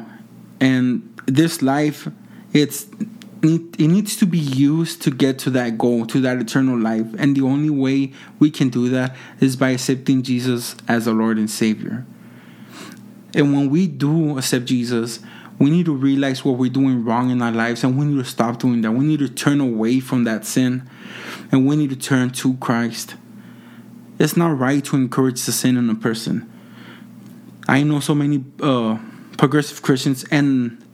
and 0.61 1.21
this 1.27 1.63
life, 1.63 2.09
it's 2.53 2.87
it 3.43 3.89
needs 3.89 4.17
to 4.17 4.27
be 4.27 4.39
used 4.39 5.03
to 5.03 5.11
get 5.11 5.39
to 5.41 5.51
that 5.51 5.77
goal, 5.77 6.07
to 6.07 6.21
that 6.21 6.39
eternal 6.39 6.79
life. 6.79 7.07
And 7.19 7.37
the 7.37 7.43
only 7.43 7.71
way 7.71 8.13
we 8.39 8.51
can 8.51 8.69
do 8.69 8.89
that 8.91 9.17
is 9.41 9.57
by 9.57 9.71
accepting 9.71 10.23
Jesus 10.23 10.77
as 10.87 11.09
our 11.09 11.15
Lord 11.15 11.39
and 11.39 11.51
Savior. 11.51 12.07
And 13.35 13.53
when 13.53 13.69
we 13.69 13.89
do 13.89 14.39
accept 14.39 14.67
Jesus, 14.67 15.19
we 15.59 15.71
need 15.71 15.87
to 15.87 15.95
realize 15.95 16.45
what 16.45 16.59
we're 16.59 16.71
doing 16.71 17.05
wrong 17.05 17.31
in 17.31 17.41
our 17.43 17.53
lives 17.53 17.85
and 17.85 17.99
we 17.99 18.05
need 18.05 18.23
to 18.23 18.29
stop 18.29 18.59
doing 18.59 18.81
that. 18.83 18.93
We 18.93 19.05
need 19.05 19.21
to 19.21 19.29
turn 19.29 19.61
away 19.61 20.01
from 20.01 20.25
that 20.25 20.45
sin 20.45 20.89
and 21.51 21.67
we 21.67 21.77
need 21.77 21.91
to 21.91 21.97
turn 21.97 22.31
to 22.31 22.55
Christ. 22.57 23.15
It's 24.19 24.37
not 24.37 24.59
right 24.59 24.85
to 24.85 24.97
encourage 24.97 25.45
the 25.45 25.53
sin 25.53 25.77
in 25.77 25.89
a 25.91 25.95
person. 25.95 26.51
I 27.69 27.83
know 27.83 28.01
so 28.01 28.15
many 28.15 28.45
uh, 28.61 28.99
progressive 29.39 29.83
Christians, 29.83 30.25
and 30.31 30.85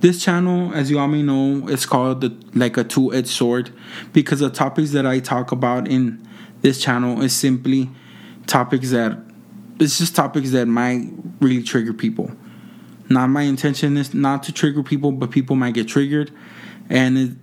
this 0.00 0.22
channel, 0.22 0.74
as 0.74 0.90
you 0.90 0.98
all 0.98 1.08
may 1.08 1.22
know, 1.22 1.68
is 1.68 1.86
called 1.86 2.20
the, 2.20 2.36
like 2.54 2.76
a 2.76 2.84
two-edged 2.84 3.28
sword 3.28 3.70
because 4.12 4.40
the 4.40 4.50
topics 4.50 4.90
that 4.90 5.06
I 5.06 5.20
talk 5.20 5.52
about 5.52 5.88
in 5.88 6.26
this 6.62 6.80
channel 6.80 7.22
is 7.22 7.34
simply 7.34 7.90
topics 8.46 8.90
that 8.90 9.18
it's 9.78 9.98
just 9.98 10.16
topics 10.16 10.50
that 10.52 10.66
might 10.66 11.08
really 11.40 11.62
trigger 11.62 11.92
people. 11.92 12.30
Not 13.08 13.28
my 13.28 13.42
intention 13.42 13.96
is 13.96 14.14
not 14.14 14.42
to 14.44 14.52
trigger 14.52 14.82
people, 14.82 15.12
but 15.12 15.30
people 15.30 15.56
might 15.56 15.74
get 15.74 15.88
triggered, 15.88 16.32
and 16.90 17.38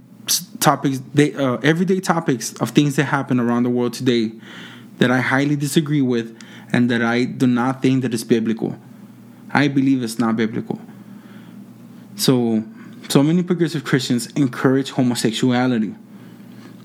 topics 0.59 1.01
they 1.13 1.33
uh, 1.33 1.57
everyday 1.57 1.99
topics 1.99 2.53
of 2.61 2.69
things 2.71 2.95
that 2.95 3.05
happen 3.05 3.39
around 3.39 3.63
the 3.63 3.69
world 3.69 3.93
today 3.93 4.31
that 4.97 5.11
I 5.11 5.19
highly 5.19 5.55
disagree 5.55 6.01
with 6.01 6.37
and 6.71 6.89
that 6.89 7.01
I 7.01 7.25
do 7.25 7.47
not 7.47 7.81
think 7.81 8.01
that 8.03 8.13
is 8.13 8.23
biblical. 8.23 8.77
I 9.51 9.67
believe 9.67 10.01
it's 10.01 10.17
not 10.17 10.35
biblical. 10.35 10.79
So, 12.15 12.63
so 13.09 13.21
many 13.23 13.43
progressive 13.43 13.83
Christians 13.83 14.27
encourage 14.31 14.91
homosexuality. 14.91 15.95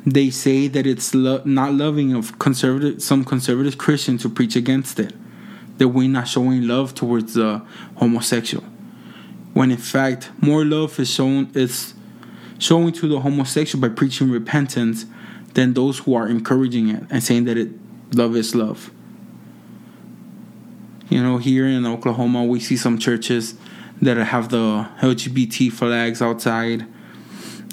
They 0.05 0.31
say 0.31 0.69
that 0.69 0.87
it's 0.87 1.15
lo- 1.15 1.43
not 1.45 1.75
loving 1.75 2.15
of 2.15 2.39
conservative 2.39 3.03
some 3.03 3.25
conservative 3.25 3.79
Christians 3.79 4.23
to 4.23 4.29
preach 4.29 4.57
against 4.57 4.99
it. 4.99 5.15
That 5.79 5.89
we're 5.89 6.09
not 6.09 6.29
showing 6.29 6.67
love 6.67 6.95
towards 6.95 7.35
the 7.35 7.63
homosexual. 7.97 8.65
When 9.55 9.71
in 9.71 9.77
fact, 9.77 10.31
more 10.41 10.65
love 10.65 10.99
is 11.01 11.11
shown 11.11 11.51
is 11.55 11.95
showing 12.59 12.93
to 12.93 13.09
the 13.09 13.21
homosexual 13.21 13.81
by 13.81 13.95
preaching 13.95 14.31
repentance 14.31 15.07
than 15.55 15.75
those 15.75 16.01
who 16.01 16.15
are 16.15 16.29
encouraging 16.29 16.89
it 16.89 17.05
and 17.11 17.23
saying 17.23 17.45
that 17.45 17.57
it 17.57 17.71
love 18.13 18.37
is 18.37 18.55
love. 18.55 18.91
You 21.09 21.23
know, 21.23 21.39
here 21.39 21.67
in 21.67 21.87
Oklahoma, 21.87 22.45
we 22.45 22.61
see 22.61 22.77
some 22.77 22.99
churches 22.99 23.55
that 24.03 24.17
have 24.17 24.51
the 24.51 24.89
LGBT 25.01 25.73
flags 25.73 26.21
outside, 26.21 26.87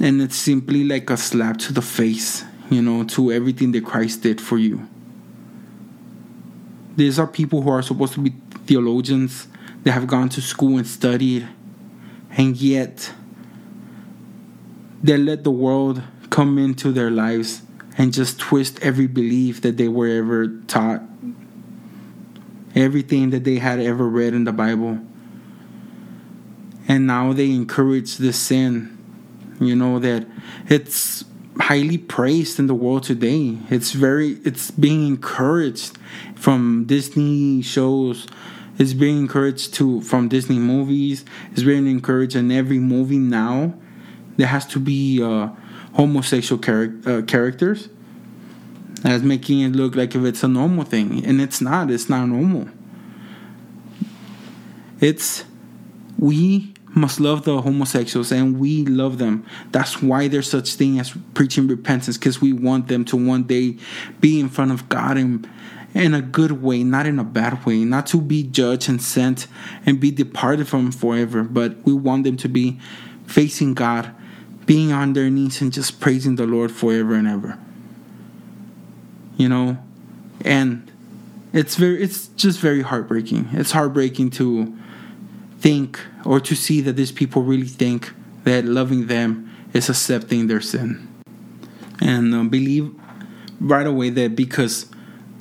and 0.02 0.22
it's 0.22 0.38
simply 0.38 0.84
like 0.84 1.10
a 1.10 1.18
slap 1.18 1.58
to 1.58 1.74
the 1.74 1.82
face, 1.82 2.46
you 2.70 2.82
know, 2.82 3.04
to 3.04 3.32
everything 3.32 3.72
that 3.74 3.86
Christ 3.86 4.24
did 4.24 4.40
for 4.40 4.58
you. 4.58 4.88
These 6.96 7.20
are 7.20 7.28
people 7.28 7.62
who 7.62 7.70
are 7.70 7.82
supposed 7.82 8.14
to 8.14 8.22
be 8.22 8.34
theologians. 8.66 9.48
That 9.84 9.92
have 9.92 10.08
gone 10.08 10.30
to 10.30 10.42
school 10.42 10.78
and 10.78 10.88
studied, 10.88 11.48
and 12.32 12.58
yet 12.58 13.14
they 15.04 15.16
let 15.16 15.44
the 15.44 15.52
world 15.52 16.02
come 16.32 16.58
into 16.58 16.92
their 16.92 17.12
lives 17.12 17.62
and 17.96 18.12
just 18.12 18.40
twist 18.40 18.80
every 18.82 19.06
belief 19.06 19.62
that 19.62 19.78
they 19.78 19.88
were 19.88 20.08
ever 20.08 20.48
taught, 20.66 21.04
everything 22.74 23.30
that 23.30 23.44
they 23.44 23.60
had 23.60 23.80
ever 23.80 24.10
read 24.10 24.34
in 24.34 24.46
the 24.46 24.52
Bible. 24.52 25.00
And 26.88 27.06
now 27.06 27.32
they 27.32 27.52
encourage 27.52 28.18
this 28.18 28.40
sin, 28.40 28.98
you 29.60 29.76
know, 29.76 30.00
that 30.00 30.26
it's 30.68 31.26
highly 31.60 31.98
praised 31.98 32.60
in 32.60 32.68
the 32.68 32.76
world 32.76 33.04
today. 33.04 33.58
It's 33.70 33.92
very, 33.92 34.40
it's 34.44 34.72
being 34.72 35.08
encouraged 35.08 35.98
from 36.36 36.86
Disney 36.86 37.62
shows. 37.62 38.28
It's 38.78 38.94
being 38.94 39.18
encouraged 39.18 39.74
to 39.76 40.02
from 40.02 40.28
Disney 40.28 40.60
movies. 40.60 41.24
It's 41.52 41.64
being 41.64 41.88
encouraged 41.88 42.36
in 42.36 42.52
every 42.52 42.80
movie 42.80 43.18
now. 43.20 43.74
There 44.38 44.48
has 44.48 44.66
to 44.68 44.80
be 44.80 45.24
uh, 45.24 45.50
homosexual 45.94 46.62
char- 46.62 46.94
uh, 47.06 47.22
characters 47.22 47.90
That's 49.02 49.24
making 49.24 49.62
it 49.62 49.70
look 49.70 49.96
like 49.96 50.16
if 50.16 50.24
it's 50.26 50.44
a 50.44 50.48
normal 50.48 50.84
thing 50.84 51.26
and 51.26 51.40
it's 51.42 51.62
not 51.62 51.90
it's 51.90 52.10
not 52.10 52.26
normal 52.26 52.68
it's 55.00 55.46
we 56.18 56.74
must 56.96 57.20
love 57.20 57.44
the 57.44 57.62
homosexuals 57.62 58.32
and 58.32 58.60
we 58.60 58.86
love 58.86 59.18
them 59.18 59.46
that's 59.72 60.02
why 60.02 60.28
there's 60.28 60.50
such 60.50 60.74
thing 60.76 61.00
as 61.00 61.16
preaching 61.34 61.68
repentance 61.68 62.18
because 62.18 62.42
we 62.42 62.54
want 62.54 62.88
them 62.88 63.04
to 63.06 63.16
one 63.16 63.44
day 63.44 63.78
be 64.20 64.40
in 64.40 64.50
front 64.50 64.72
of 64.72 64.88
god 64.90 65.18
and 65.18 65.50
in 65.94 66.14
a 66.14 66.22
good 66.22 66.64
way 66.64 66.84
not 66.84 67.06
in 67.06 67.20
a 67.20 67.24
bad 67.24 67.66
way 67.66 67.84
not 67.86 68.06
to 68.08 68.20
be 68.20 68.44
judged 68.44 68.90
and 68.90 69.02
sent 69.02 69.48
and 69.86 70.00
be 70.00 70.12
departed 70.12 70.68
from 70.68 70.92
forever 70.92 71.44
but 71.44 71.78
we 71.84 71.94
want 71.94 72.24
them 72.24 72.38
to 72.38 72.50
be 72.50 72.80
facing 73.26 73.74
god 73.74 74.14
being 74.66 74.92
on 74.92 75.14
their 75.14 75.30
knees 75.30 75.62
and 75.62 75.72
just 75.72 76.00
praising 76.00 76.36
the 76.36 76.46
Lord 76.46 76.72
forever 76.72 77.14
and 77.14 77.28
ever. 77.28 77.58
You 79.38 79.50
know, 79.50 79.78
and 80.44 80.92
it's 81.54 81.76
very 81.76 82.02
it's 82.02 82.28
just 82.30 82.60
very 82.60 82.82
heartbreaking. 82.82 83.50
It's 83.54 83.72
heartbreaking 83.72 84.32
to 84.32 84.78
think 85.66 86.00
or 86.24 86.40
to 86.40 86.54
see 86.54 86.80
that 86.80 86.96
these 86.96 87.12
people 87.12 87.42
really 87.42 87.66
think 87.66 88.14
that 88.44 88.64
loving 88.66 89.08
them 89.08 89.52
is 89.74 89.90
accepting 89.90 90.46
their 90.46 90.62
sin. 90.62 91.12
And 92.00 92.36
uh, 92.36 92.44
believe 92.44 92.94
right 93.60 93.88
away 93.88 94.12
that 94.12 94.36
because 94.36 94.86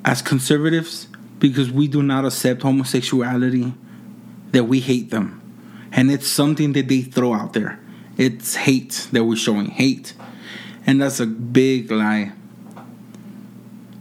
as 0.03 0.23
conservatives, 0.23 1.09
because 1.39 1.71
we 1.71 1.89
do 1.89 2.03
not 2.03 2.25
accept 2.25 2.63
homosexuality, 2.63 3.75
that 4.53 4.65
we 4.65 4.81
hate 4.81 5.11
them. 5.11 5.43
And 5.93 6.11
it's 6.11 6.27
something 6.27 6.73
that 6.73 6.89
they 6.89 7.03
throw 7.03 7.35
out 7.35 7.53
there. 7.53 7.79
It's 8.17 8.55
hate 8.55 9.09
that 9.13 9.25
we're 9.25 9.37
showing 9.37 9.67
hate. 9.67 10.15
And 10.87 11.03
that's 11.03 11.21
a 11.21 11.27
big 11.27 11.91
lie. 11.91 12.33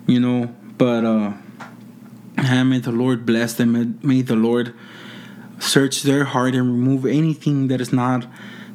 You 0.08 0.22
know, 0.22 0.56
but 0.78 1.04
uh 1.04 1.34
may 2.38 2.80
the 2.80 2.94
Lord 2.94 3.26
bless 3.26 3.56
them. 3.56 4.00
May 4.02 4.22
the 4.22 4.38
Lord 4.38 4.74
search 5.64 6.04
their 6.04 6.26
heart 6.26 6.54
and 6.56 6.68
remove 6.68 7.06
anything 7.06 7.68
that 7.70 7.80
is 7.80 7.94
not 7.94 8.28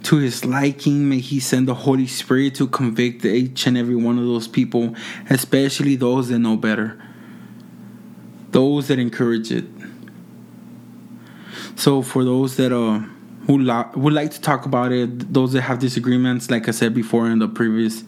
to 0.04 0.16
his 0.16 0.44
liking. 0.44 1.08
May 1.08 1.18
he 1.20 1.40
send 1.40 1.68
the 1.68 1.74
Holy 1.74 2.06
Spirit 2.06 2.54
to 2.56 2.66
convict 2.66 3.24
each 3.24 3.66
and 3.66 3.76
every 3.76 3.96
one 3.96 4.18
of 4.18 4.24
those 4.24 4.48
people, 4.48 4.94
especially 5.28 5.96
those 5.96 6.28
that 6.28 6.38
know 6.38 6.56
better, 6.56 7.00
those 8.50 8.88
that 8.88 8.98
encourage 8.98 9.52
it. 9.52 9.66
So, 11.76 12.02
for 12.02 12.24
those 12.24 12.56
that 12.56 12.72
uh, 12.72 13.00
who 13.46 13.58
lo- 13.58 13.90
would 13.94 14.12
like 14.12 14.30
to 14.32 14.40
talk 14.40 14.66
about 14.66 14.90
it, 14.90 15.32
those 15.32 15.52
that 15.52 15.62
have 15.62 15.78
disagreements, 15.78 16.50
like 16.50 16.68
I 16.68 16.72
said 16.72 16.94
before 16.94 17.28
in 17.28 17.38
the 17.38 17.48
previous 17.48 18.02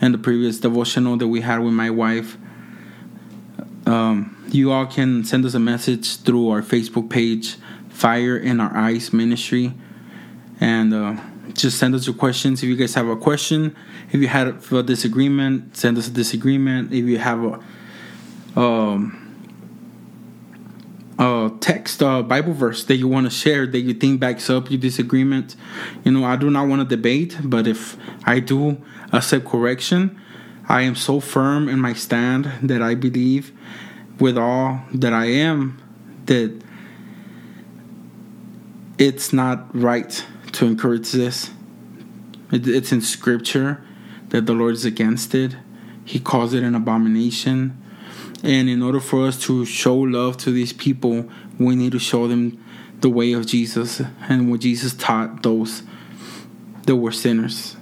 in 0.00 0.12
the 0.12 0.18
previous 0.18 0.58
devotional 0.58 1.16
that 1.16 1.28
we 1.28 1.40
had 1.40 1.58
with 1.58 1.72
my 1.72 1.90
wife, 1.90 2.38
um, 3.86 4.36
you 4.50 4.72
all 4.72 4.86
can 4.86 5.24
send 5.24 5.44
us 5.44 5.54
a 5.54 5.58
message 5.58 6.18
through 6.22 6.48
our 6.48 6.62
Facebook 6.62 7.10
page, 7.10 7.56
Fire 8.00 8.38
in 8.38 8.60
Our 8.60 8.74
Eyes 8.74 9.12
Ministry, 9.12 9.74
and 10.58 10.94
uh, 10.94 11.16
just 11.52 11.78
send 11.78 11.94
us 11.94 12.06
your 12.06 12.16
questions. 12.16 12.62
If 12.62 12.68
you 12.70 12.76
guys 12.76 12.94
have 12.94 13.08
a 13.08 13.16
question, 13.16 13.76
if 14.10 14.22
you 14.22 14.28
had 14.28 14.48
a 14.72 14.82
disagreement, 14.82 15.76
send 15.76 15.98
us 15.98 16.08
a 16.08 16.10
disagreement. 16.10 16.94
If 16.94 17.04
you 17.04 17.18
have 17.18 17.44
a 18.56 18.58
um, 18.58 19.20
text, 21.60 22.00
a 22.00 22.22
Bible 22.22 22.54
verse 22.54 22.84
that 22.84 22.96
you 22.96 23.06
want 23.06 23.26
to 23.26 23.30
share 23.30 23.66
that 23.66 23.80
you 23.80 23.92
think 23.92 24.18
backs 24.18 24.48
up 24.48 24.70
your 24.70 24.80
disagreement, 24.80 25.54
you 26.02 26.12
know, 26.12 26.24
I 26.24 26.36
do 26.36 26.48
not 26.48 26.68
want 26.68 26.80
to 26.80 26.96
debate, 26.96 27.36
but 27.44 27.66
if 27.66 27.98
I 28.24 28.40
do 28.40 28.82
accept 29.12 29.44
correction, 29.44 30.18
I 30.70 30.82
am 30.82 30.94
so 30.94 31.20
firm 31.20 31.68
in 31.68 31.78
my 31.78 31.92
stand 31.92 32.50
that 32.62 32.80
I 32.80 32.94
believe 32.94 33.52
with 34.18 34.38
all 34.38 34.80
that 34.94 35.12
I 35.12 35.26
am 35.26 35.82
that 36.24 36.62
it's 39.00 39.32
not 39.32 39.74
right 39.74 40.24
to 40.52 40.66
encourage 40.66 41.10
this. 41.12 41.50
it's 42.52 42.92
in 42.92 43.00
scripture 43.00 43.82
that 44.28 44.44
the 44.44 44.52
Lord 44.52 44.74
is 44.74 44.84
against 44.84 45.34
it. 45.34 45.56
He 46.04 46.20
calls 46.20 46.52
it 46.52 46.62
an 46.62 46.74
abomination. 46.74 47.80
And 48.42 48.68
in 48.68 48.82
order 48.82 49.00
for 49.00 49.26
us 49.26 49.40
to 49.44 49.64
show 49.64 49.96
love 49.96 50.36
to 50.38 50.50
these 50.50 50.74
people, 50.74 51.28
we 51.58 51.76
need 51.76 51.92
to 51.92 51.98
show 51.98 52.28
them 52.28 52.62
the 53.00 53.08
way 53.08 53.32
of 53.32 53.46
Jesus 53.46 54.02
and 54.28 54.50
what 54.50 54.60
Jesus 54.60 54.92
taught 54.92 55.42
those 55.42 55.82
that 56.84 56.96
were 56.96 57.12
sinners. 57.12 57.76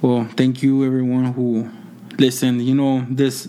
Well, 0.00 0.28
thank 0.36 0.62
you 0.62 0.84
everyone 0.84 1.32
who 1.32 1.68
listened. 2.18 2.62
You 2.62 2.74
know, 2.74 3.06
this 3.08 3.48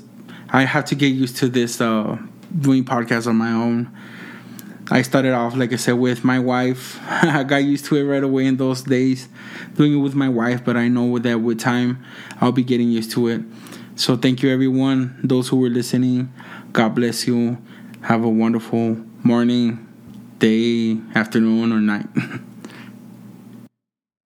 I 0.49 0.63
have 0.63 0.86
to 0.86 0.95
get 0.95 1.08
used 1.08 1.38
to 1.38 1.49
this 1.49 1.82
uh 1.82 2.17
doing 2.60 2.84
podcasts 2.84 3.28
on 3.28 3.36
my 3.36 3.52
own. 3.52 3.91
I 4.91 5.01
started 5.01 5.33
off 5.33 5.55
like 5.55 5.71
I 5.71 5.77
said 5.77 5.93
with 5.93 6.23
my 6.23 6.39
wife. 6.39 6.99
I 7.09 7.43
got 7.43 7.63
used 7.63 7.85
to 7.85 7.95
it 7.95 8.03
right 8.03 8.23
away 8.23 8.45
in 8.45 8.57
those 8.57 8.83
days 8.83 9.29
doing 9.75 9.93
it 9.93 9.97
with 9.97 10.15
my 10.15 10.29
wife, 10.29 10.63
but 10.63 10.77
I 10.77 10.87
know 10.87 11.17
that 11.19 11.39
with 11.39 11.59
time 11.59 12.03
I'll 12.41 12.51
be 12.51 12.63
getting 12.63 12.89
used 12.89 13.11
to 13.11 13.27
it. 13.27 13.41
So 13.95 14.17
thank 14.17 14.41
you 14.41 14.51
everyone, 14.51 15.19
those 15.23 15.49
who 15.49 15.57
were 15.57 15.69
listening. 15.69 16.33
God 16.71 16.95
bless 16.95 17.27
you. 17.27 17.57
Have 18.01 18.23
a 18.23 18.29
wonderful 18.29 18.97
morning, 19.23 19.87
day, 20.39 20.97
afternoon 21.15 21.71
or 21.71 21.79
night. 21.79 22.07